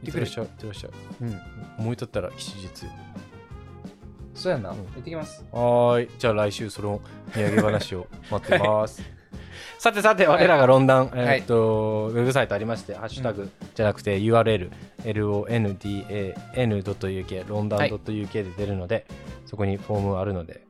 [0.06, 1.40] てくるらっしゃい行ってらっしゃいうん。
[1.78, 2.68] 思い立ったら吉日
[4.34, 4.72] そうやな。
[4.72, 5.46] うん行ってきます。
[5.52, 6.10] はーい。
[6.18, 7.00] じゃあ来週その
[7.36, 9.04] 土産話を 待ってます。
[9.78, 14.72] さてさて、我らがロンダン、えーっと、ウェブサイトありまして、ハッシュタグじゃなくて URL、
[15.04, 19.06] londan.uk、ロンダン .uk で出るので、
[19.46, 20.62] そこにフォームあるので、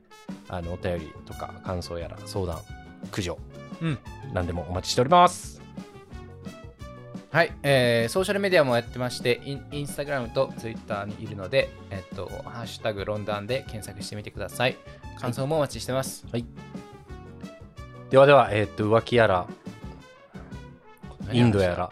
[0.48, 2.60] あの、お便りとか感想やら相談、
[3.12, 3.38] 苦情、
[3.82, 3.98] うん。
[4.34, 5.60] 何でもお待ちしております。
[7.32, 14.78] はい、えーソーシャルメディアもやってまして、インインスタグラムとツイッターにいるので、えっと、ハッシュタグロンダンで検索してみてください。
[15.20, 16.26] 感想もお待ちしてます。
[18.10, 19.48] ではでは、えーっと、浮気やら、
[21.32, 21.90] インドやら、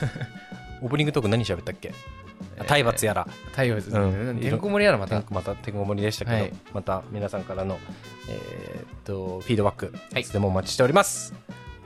[0.80, 1.90] オープニングトーク何喋ったっけ？
[1.90, 1.92] あ
[2.66, 3.90] 体罰やら、太陽です。
[3.90, 3.98] うう
[4.32, 4.40] んん。
[4.40, 5.22] てんこ盛りやろ、また。
[5.30, 7.78] またてんこ盛りでしたけど、はいまた皆さんからの、
[8.28, 11.34] えーっとフィードバック、はいいつでもお待ちしております。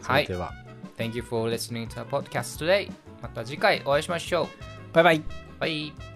[0.02, 0.52] はいでは、
[0.98, 2.90] Thank you for listening to our podcast today.
[3.22, 4.46] また次回お会いしましょう。
[4.92, 5.22] バイバイ。
[5.60, 6.15] バイ。